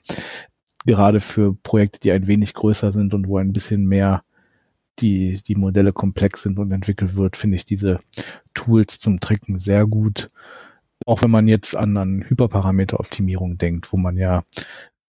[0.86, 4.22] gerade für Projekte, die ein wenig größer sind und wo ein bisschen mehr
[5.01, 7.99] die, die Modelle komplex sind und entwickelt wird, finde ich diese
[8.55, 10.30] Tools zum Tricken sehr gut.
[11.07, 14.44] Auch wenn man jetzt an, an Hyperparameteroptimierung denkt, wo man ja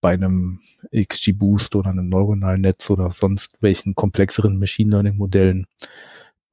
[0.01, 0.59] bei einem
[0.95, 5.67] XGBoost oder einem neuronalen Netz oder sonst welchen komplexeren Machine Learning Modellen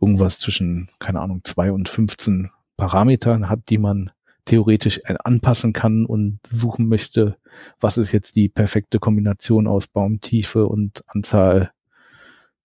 [0.01, 4.11] irgendwas zwischen, keine Ahnung, zwei und 15 Parametern hat, die man
[4.45, 7.37] theoretisch anpassen kann und suchen möchte,
[7.81, 11.73] was ist jetzt die perfekte Kombination aus Baumtiefe und Anzahl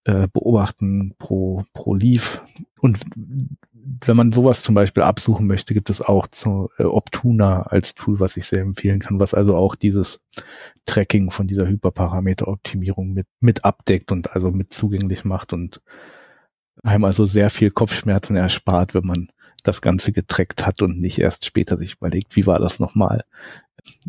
[0.03, 2.41] äh, beobachten pro, pro Leaf.
[2.79, 2.99] Und
[4.05, 8.19] wenn man sowas zum Beispiel absuchen möchte, gibt es auch zu, äh, Optuna als Tool,
[8.19, 10.19] was ich sehr empfehlen kann, was also auch dieses
[10.85, 15.81] Tracking von dieser Hyperparameteroptimierung mit, mit abdeckt und also mit zugänglich macht und
[16.83, 19.29] einem also sehr viel Kopfschmerzen erspart, wenn man
[19.63, 23.23] das Ganze getrackt hat und nicht erst später sich überlegt, wie war das nochmal,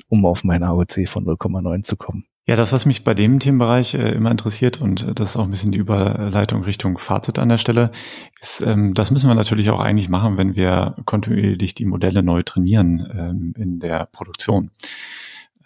[0.09, 2.27] um auf mein AOC von 0,9 zu kommen.
[2.45, 5.45] Ja, das, was mich bei dem Themenbereich äh, immer interessiert, und äh, das ist auch
[5.45, 7.93] ein bisschen die Überleitung Richtung Fazit an der Stelle,
[8.41, 12.43] ist, ähm, das müssen wir natürlich auch eigentlich machen, wenn wir kontinuierlich die Modelle neu
[12.43, 14.73] trainieren ähm, in der Produktion.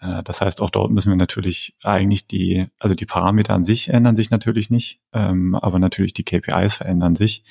[0.01, 3.89] Äh, das heißt, auch dort müssen wir natürlich eigentlich die, also die Parameter an sich
[3.89, 7.43] ändern sich natürlich nicht, ähm, aber natürlich die KPIs verändern sich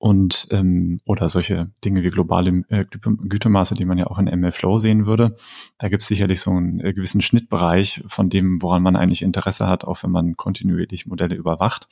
[0.00, 4.78] und ähm, oder solche Dinge wie globale äh, Gütemaße, die man ja auch in MLflow
[4.78, 5.36] sehen würde.
[5.76, 9.66] Da gibt es sicherlich so einen äh, gewissen Schnittbereich von dem, woran man eigentlich Interesse
[9.66, 11.86] hat, auch wenn man kontinuierlich Modelle überwacht.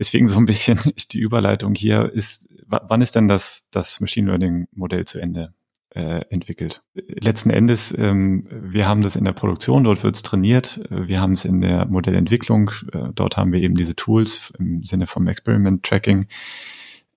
[0.00, 0.80] Deswegen so ein bisschen
[1.12, 5.54] die Überleitung hier ist, wann ist denn das, das Machine Learning Modell zu Ende
[5.94, 6.82] äh, entwickelt?
[6.94, 11.32] Letzten Endes, ähm, wir haben das in der Produktion, dort wird es trainiert, wir haben
[11.32, 15.82] es in der Modellentwicklung, äh, dort haben wir eben diese Tools im Sinne vom Experiment
[15.82, 16.26] Tracking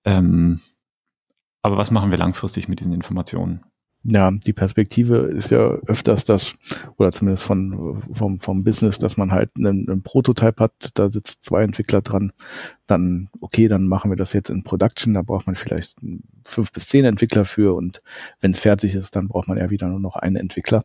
[0.06, 0.60] ähm,
[1.62, 3.64] aber was machen wir langfristig mit diesen Informationen?
[4.04, 6.54] Ja, die Perspektive ist ja öfters das,
[6.96, 11.42] oder zumindest von, vom, vom Business, dass man halt einen, einen Prototype hat, da sitzt
[11.42, 12.32] zwei Entwickler dran,
[12.86, 15.96] dann, okay, dann machen wir das jetzt in Production, da braucht man vielleicht
[16.44, 18.00] fünf bis zehn Entwickler für und
[18.40, 20.84] wenn es fertig ist, dann braucht man ja wieder nur noch einen Entwickler.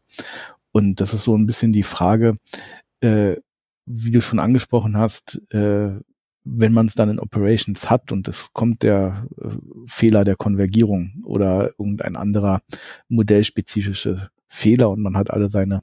[0.72, 2.38] Und das ist so ein bisschen die Frage,
[3.02, 3.36] äh,
[3.86, 6.00] wie du schon angesprochen hast, äh,
[6.44, 9.50] wenn man es dann in Operations hat und es kommt der äh,
[9.88, 12.62] Fehler der Konvergierung oder irgendein anderer
[13.10, 15.82] modellspezifische Fehler und man hat alle seine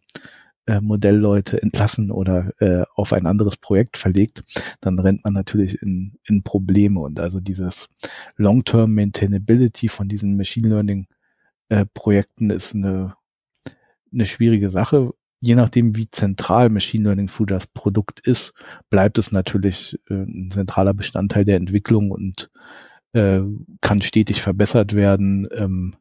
[0.69, 4.45] äh, Modellleute entlassen oder äh, auf ein anderes Projekt verlegt,
[4.81, 7.01] dann rennt man natürlich in, in Probleme.
[7.01, 7.89] Und also dieses
[8.37, 11.07] Long-Term Maintainability von diesen Machine Learning
[11.71, 13.15] äh, Projekten ist eine,
[14.13, 18.53] eine schwierige Sache, je nachdem, wie zentral Machine Learning für das Produkt ist,
[18.91, 22.51] bleibt es natürlich äh, ein zentraler Bestandteil der Entwicklung und
[23.13, 23.41] äh,
[23.81, 25.49] kann stetig verbessert werden.
[25.53, 25.95] Ähm,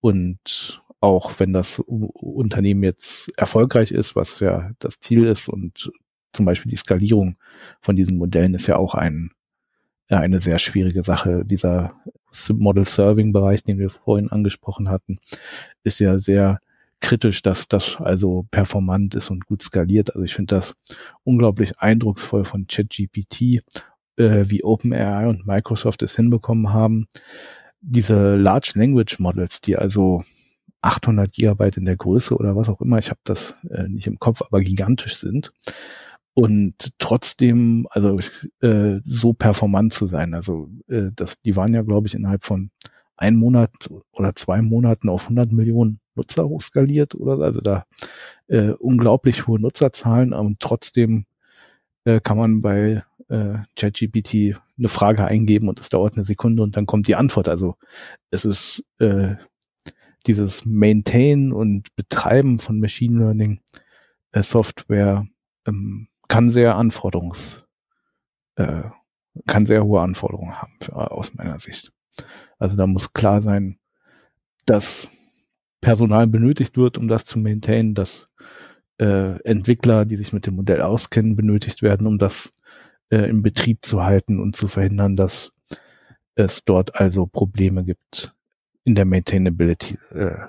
[0.00, 5.90] und auch wenn das Unternehmen jetzt erfolgreich ist, was ja das Ziel ist und
[6.32, 7.36] zum Beispiel die Skalierung
[7.80, 9.30] von diesen Modellen ist ja auch ein,
[10.08, 11.44] eine sehr schwierige Sache.
[11.44, 11.94] Dieser
[12.50, 15.18] Model Serving Bereich, den wir vorhin angesprochen hatten,
[15.82, 16.60] ist ja sehr
[17.00, 20.14] kritisch, dass das also performant ist und gut skaliert.
[20.14, 20.74] Also ich finde das
[21.24, 23.62] unglaublich eindrucksvoll von ChatGPT,
[24.16, 27.06] äh, wie OpenAI und Microsoft es hinbekommen haben.
[27.80, 30.22] Diese Large Language Models, die also
[30.82, 34.18] 800 Gigabyte in der Größe oder was auch immer, ich habe das äh, nicht im
[34.18, 35.52] Kopf, aber gigantisch sind
[36.34, 38.18] und trotzdem also
[38.60, 40.34] äh, so performant zu sein.
[40.34, 42.70] Also äh, das, die waren ja glaube ich innerhalb von
[43.16, 43.70] ein Monat
[44.12, 47.86] oder zwei Monaten auf 100 Millionen Nutzer hochskaliert oder also da
[48.48, 51.26] äh, unglaublich hohe Nutzerzahlen und trotzdem
[52.04, 56.76] äh, kann man bei äh, ChatGPT eine Frage eingeben und es dauert eine Sekunde und
[56.76, 57.48] dann kommt die Antwort.
[57.48, 57.76] Also
[58.30, 59.36] es ist äh,
[60.26, 63.60] dieses Maintain und Betreiben von Machine Learning
[64.32, 65.26] äh, Software
[65.66, 67.64] ähm, kann sehr Anforderungs
[68.56, 68.82] äh,
[69.46, 71.92] kann sehr hohe Anforderungen haben für, aus meiner Sicht.
[72.58, 73.78] Also da muss klar sein,
[74.64, 75.08] dass
[75.86, 78.26] Personal benötigt wird, um das zu maintainen, dass
[78.98, 82.50] äh, Entwickler, die sich mit dem Modell auskennen, benötigt werden, um das
[83.08, 85.52] äh, im Betrieb zu halten und zu verhindern, dass
[86.34, 88.34] es dort also Probleme gibt
[88.82, 90.46] in der Maintainability äh,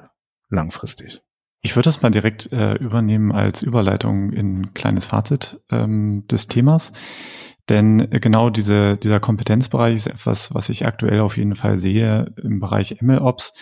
[0.49, 1.21] langfristig.
[1.61, 6.47] Ich würde das mal direkt äh, übernehmen als Überleitung in ein kleines Fazit ähm, des
[6.47, 6.93] Themas.
[7.69, 12.59] Denn genau diese, dieser Kompetenzbereich ist etwas, was ich aktuell auf jeden Fall sehe im
[12.59, 13.53] Bereich MLOps.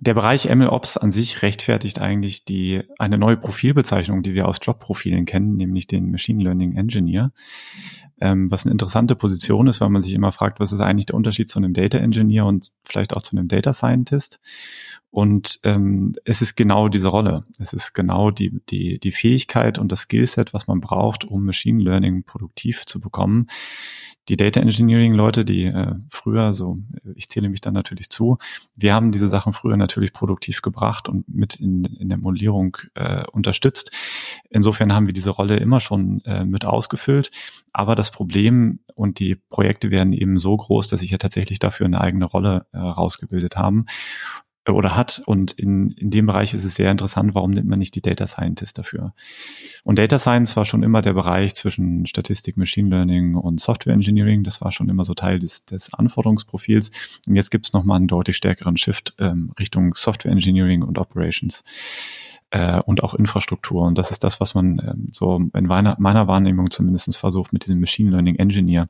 [0.00, 5.26] Der Bereich MLOps an sich rechtfertigt eigentlich die, eine neue Profilbezeichnung, die wir aus Jobprofilen
[5.26, 7.32] kennen, nämlich den Machine Learning Engineer.
[8.20, 11.16] Ähm, was eine interessante Position ist, weil man sich immer fragt, was ist eigentlich der
[11.16, 14.40] Unterschied zu einem Data Engineer und vielleicht auch zu einem Data Scientist.
[15.10, 17.44] Und ähm, es ist genau diese Rolle.
[17.58, 21.82] Es ist genau die, die, die Fähigkeit und das Skillset, was man braucht, um Machine
[21.82, 23.46] Learning produktiv zu bekommen.
[24.28, 26.78] Die Data Engineering Leute, die äh, früher, so
[27.14, 28.36] ich zähle mich dann natürlich zu,
[28.76, 33.24] wir haben diese Sachen früher natürlich produktiv gebracht und mit in, in der Modellierung äh,
[33.32, 33.90] unterstützt.
[34.50, 37.30] Insofern haben wir diese Rolle immer schon äh, mit ausgefüllt.
[37.72, 41.86] Aber das Problem und die Projekte werden eben so groß, dass sich ja tatsächlich dafür
[41.86, 43.86] eine eigene Rolle äh, rausgebildet haben
[44.72, 45.22] oder hat.
[45.26, 48.26] Und in, in dem Bereich ist es sehr interessant, warum nimmt man nicht die Data
[48.26, 49.12] Scientist dafür?
[49.84, 54.44] Und Data Science war schon immer der Bereich zwischen Statistik, Machine Learning und Software Engineering.
[54.44, 56.90] Das war schon immer so Teil des, des Anforderungsprofils.
[57.26, 61.64] Und jetzt gibt es nochmal einen deutlich stärkeren Shift ähm, Richtung Software Engineering und Operations
[62.50, 63.84] äh, und auch Infrastruktur.
[63.84, 67.64] Und das ist das, was man ähm, so in meiner, meiner Wahrnehmung zumindest versucht, mit
[67.64, 68.88] diesem Machine Learning Engineer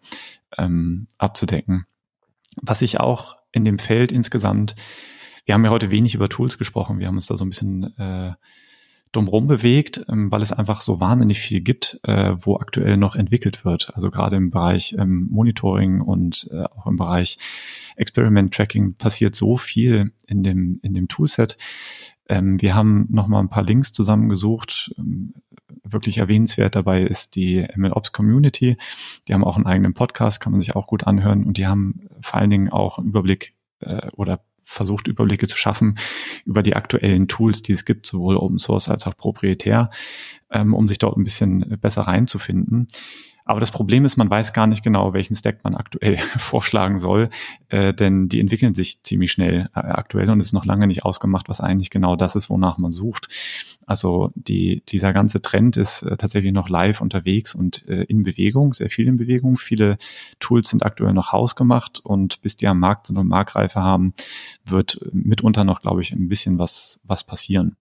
[0.57, 1.87] ähm, abzudecken.
[2.61, 4.75] Was ich auch in dem Feld insgesamt
[5.49, 6.99] wir haben ja heute wenig über Tools gesprochen.
[6.99, 8.35] Wir haben uns da so ein bisschen äh,
[9.13, 13.65] drumherum bewegt, ähm, weil es einfach so wahnsinnig viel gibt, äh, wo aktuell noch entwickelt
[13.65, 13.91] wird.
[13.95, 17.39] Also gerade im Bereich ähm, Monitoring und äh, auch im Bereich
[17.97, 21.57] Experiment Tracking passiert so viel in dem, in dem Toolset.
[22.29, 24.95] Ähm, wir haben nochmal ein paar Links zusammengesucht.
[24.99, 25.33] Ähm,
[25.83, 28.77] wirklich erwähnenswert dabei ist die MLOps Community.
[29.27, 31.45] Die haben auch einen eigenen Podcast, kann man sich auch gut anhören.
[31.45, 35.99] Und die haben vor allen Dingen auch einen Überblick äh, oder versucht, Überblicke zu schaffen
[36.45, 39.91] über die aktuellen Tools, die es gibt, sowohl Open Source als auch proprietär,
[40.51, 42.87] ähm, um sich dort ein bisschen besser reinzufinden.
[43.49, 47.31] Aber das Problem ist, man weiß gar nicht genau, welchen Stack man aktuell vorschlagen soll,
[47.71, 51.49] äh, denn die entwickeln sich ziemlich schnell äh, aktuell und ist noch lange nicht ausgemacht,
[51.49, 53.29] was eigentlich genau das ist, wonach man sucht.
[53.87, 58.75] Also die, dieser ganze Trend ist äh, tatsächlich noch live unterwegs und äh, in Bewegung,
[58.75, 59.57] sehr viel in Bewegung.
[59.57, 59.97] Viele
[60.41, 64.13] Tools sind aktuell noch hausgemacht und bis die am Markt sind und Marktreife haben,
[64.67, 67.77] wird mitunter noch, glaube ich, ein bisschen was, was passieren.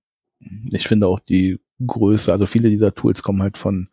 [0.71, 3.89] Ich finde auch die Größe, also viele dieser Tools kommen halt von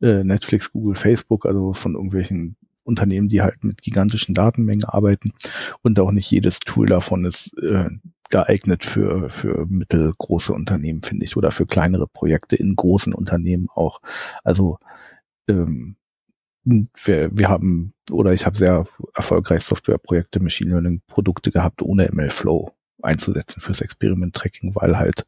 [0.00, 5.30] äh, Netflix, Google, Facebook, also von irgendwelchen Unternehmen, die halt mit gigantischen Datenmengen arbeiten
[5.82, 7.90] und auch nicht jedes Tool davon ist äh,
[8.30, 14.00] geeignet für, für mittelgroße Unternehmen, finde ich, oder für kleinere Projekte in großen Unternehmen auch.
[14.44, 14.78] Also
[15.48, 15.96] ähm,
[16.64, 22.72] wir, wir haben oder ich habe sehr erfolgreich Softwareprojekte, Machine Learning Produkte gehabt, ohne MLflow
[23.02, 25.24] einzusetzen fürs Experiment Tracking, weil halt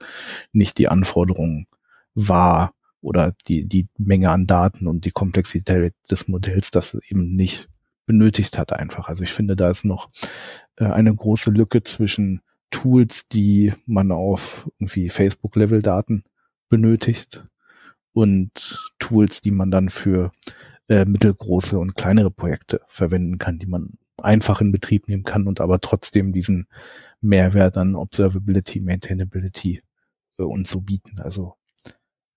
[0.53, 1.67] nicht die Anforderung
[2.15, 7.69] war, oder die, die Menge an Daten und die Komplexität des Modells das eben nicht
[8.07, 9.09] benötigt hat einfach.
[9.09, 10.11] Also ich finde, da ist noch
[10.77, 12.41] äh, eine große Lücke zwischen
[12.71, 16.25] Tools, die man auf irgendwie Facebook-Level-Daten
[16.69, 17.45] benötigt
[18.13, 20.31] und Tools, die man dann für
[20.89, 25.61] äh, mittelgroße und kleinere Projekte verwenden kann, die man einfach in Betrieb nehmen kann und
[25.61, 26.67] aber trotzdem diesen
[27.21, 29.81] Mehrwert an Observability, Maintainability
[30.39, 31.19] äh, und so bieten.
[31.21, 31.57] Also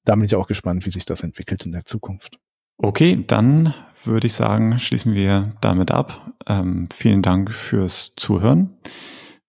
[0.05, 2.39] da bin ich auch gespannt, wie sich das entwickelt in der Zukunft.
[2.77, 6.33] Okay, dann würde ich sagen, schließen wir damit ab.
[6.45, 8.77] Ähm, vielen Dank fürs Zuhören.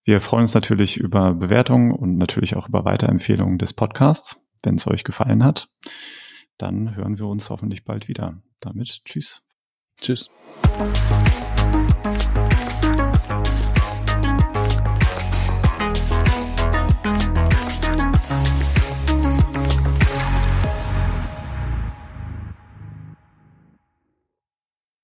[0.04, 4.40] Wir freuen uns natürlich über Bewertungen und natürlich auch über Weiterempfehlungen des Podcasts.
[4.62, 5.68] Wenn es euch gefallen hat,
[6.58, 8.40] dann hören wir uns hoffentlich bald wieder.
[8.60, 9.42] Damit tschüss.
[10.00, 10.30] Tschüss.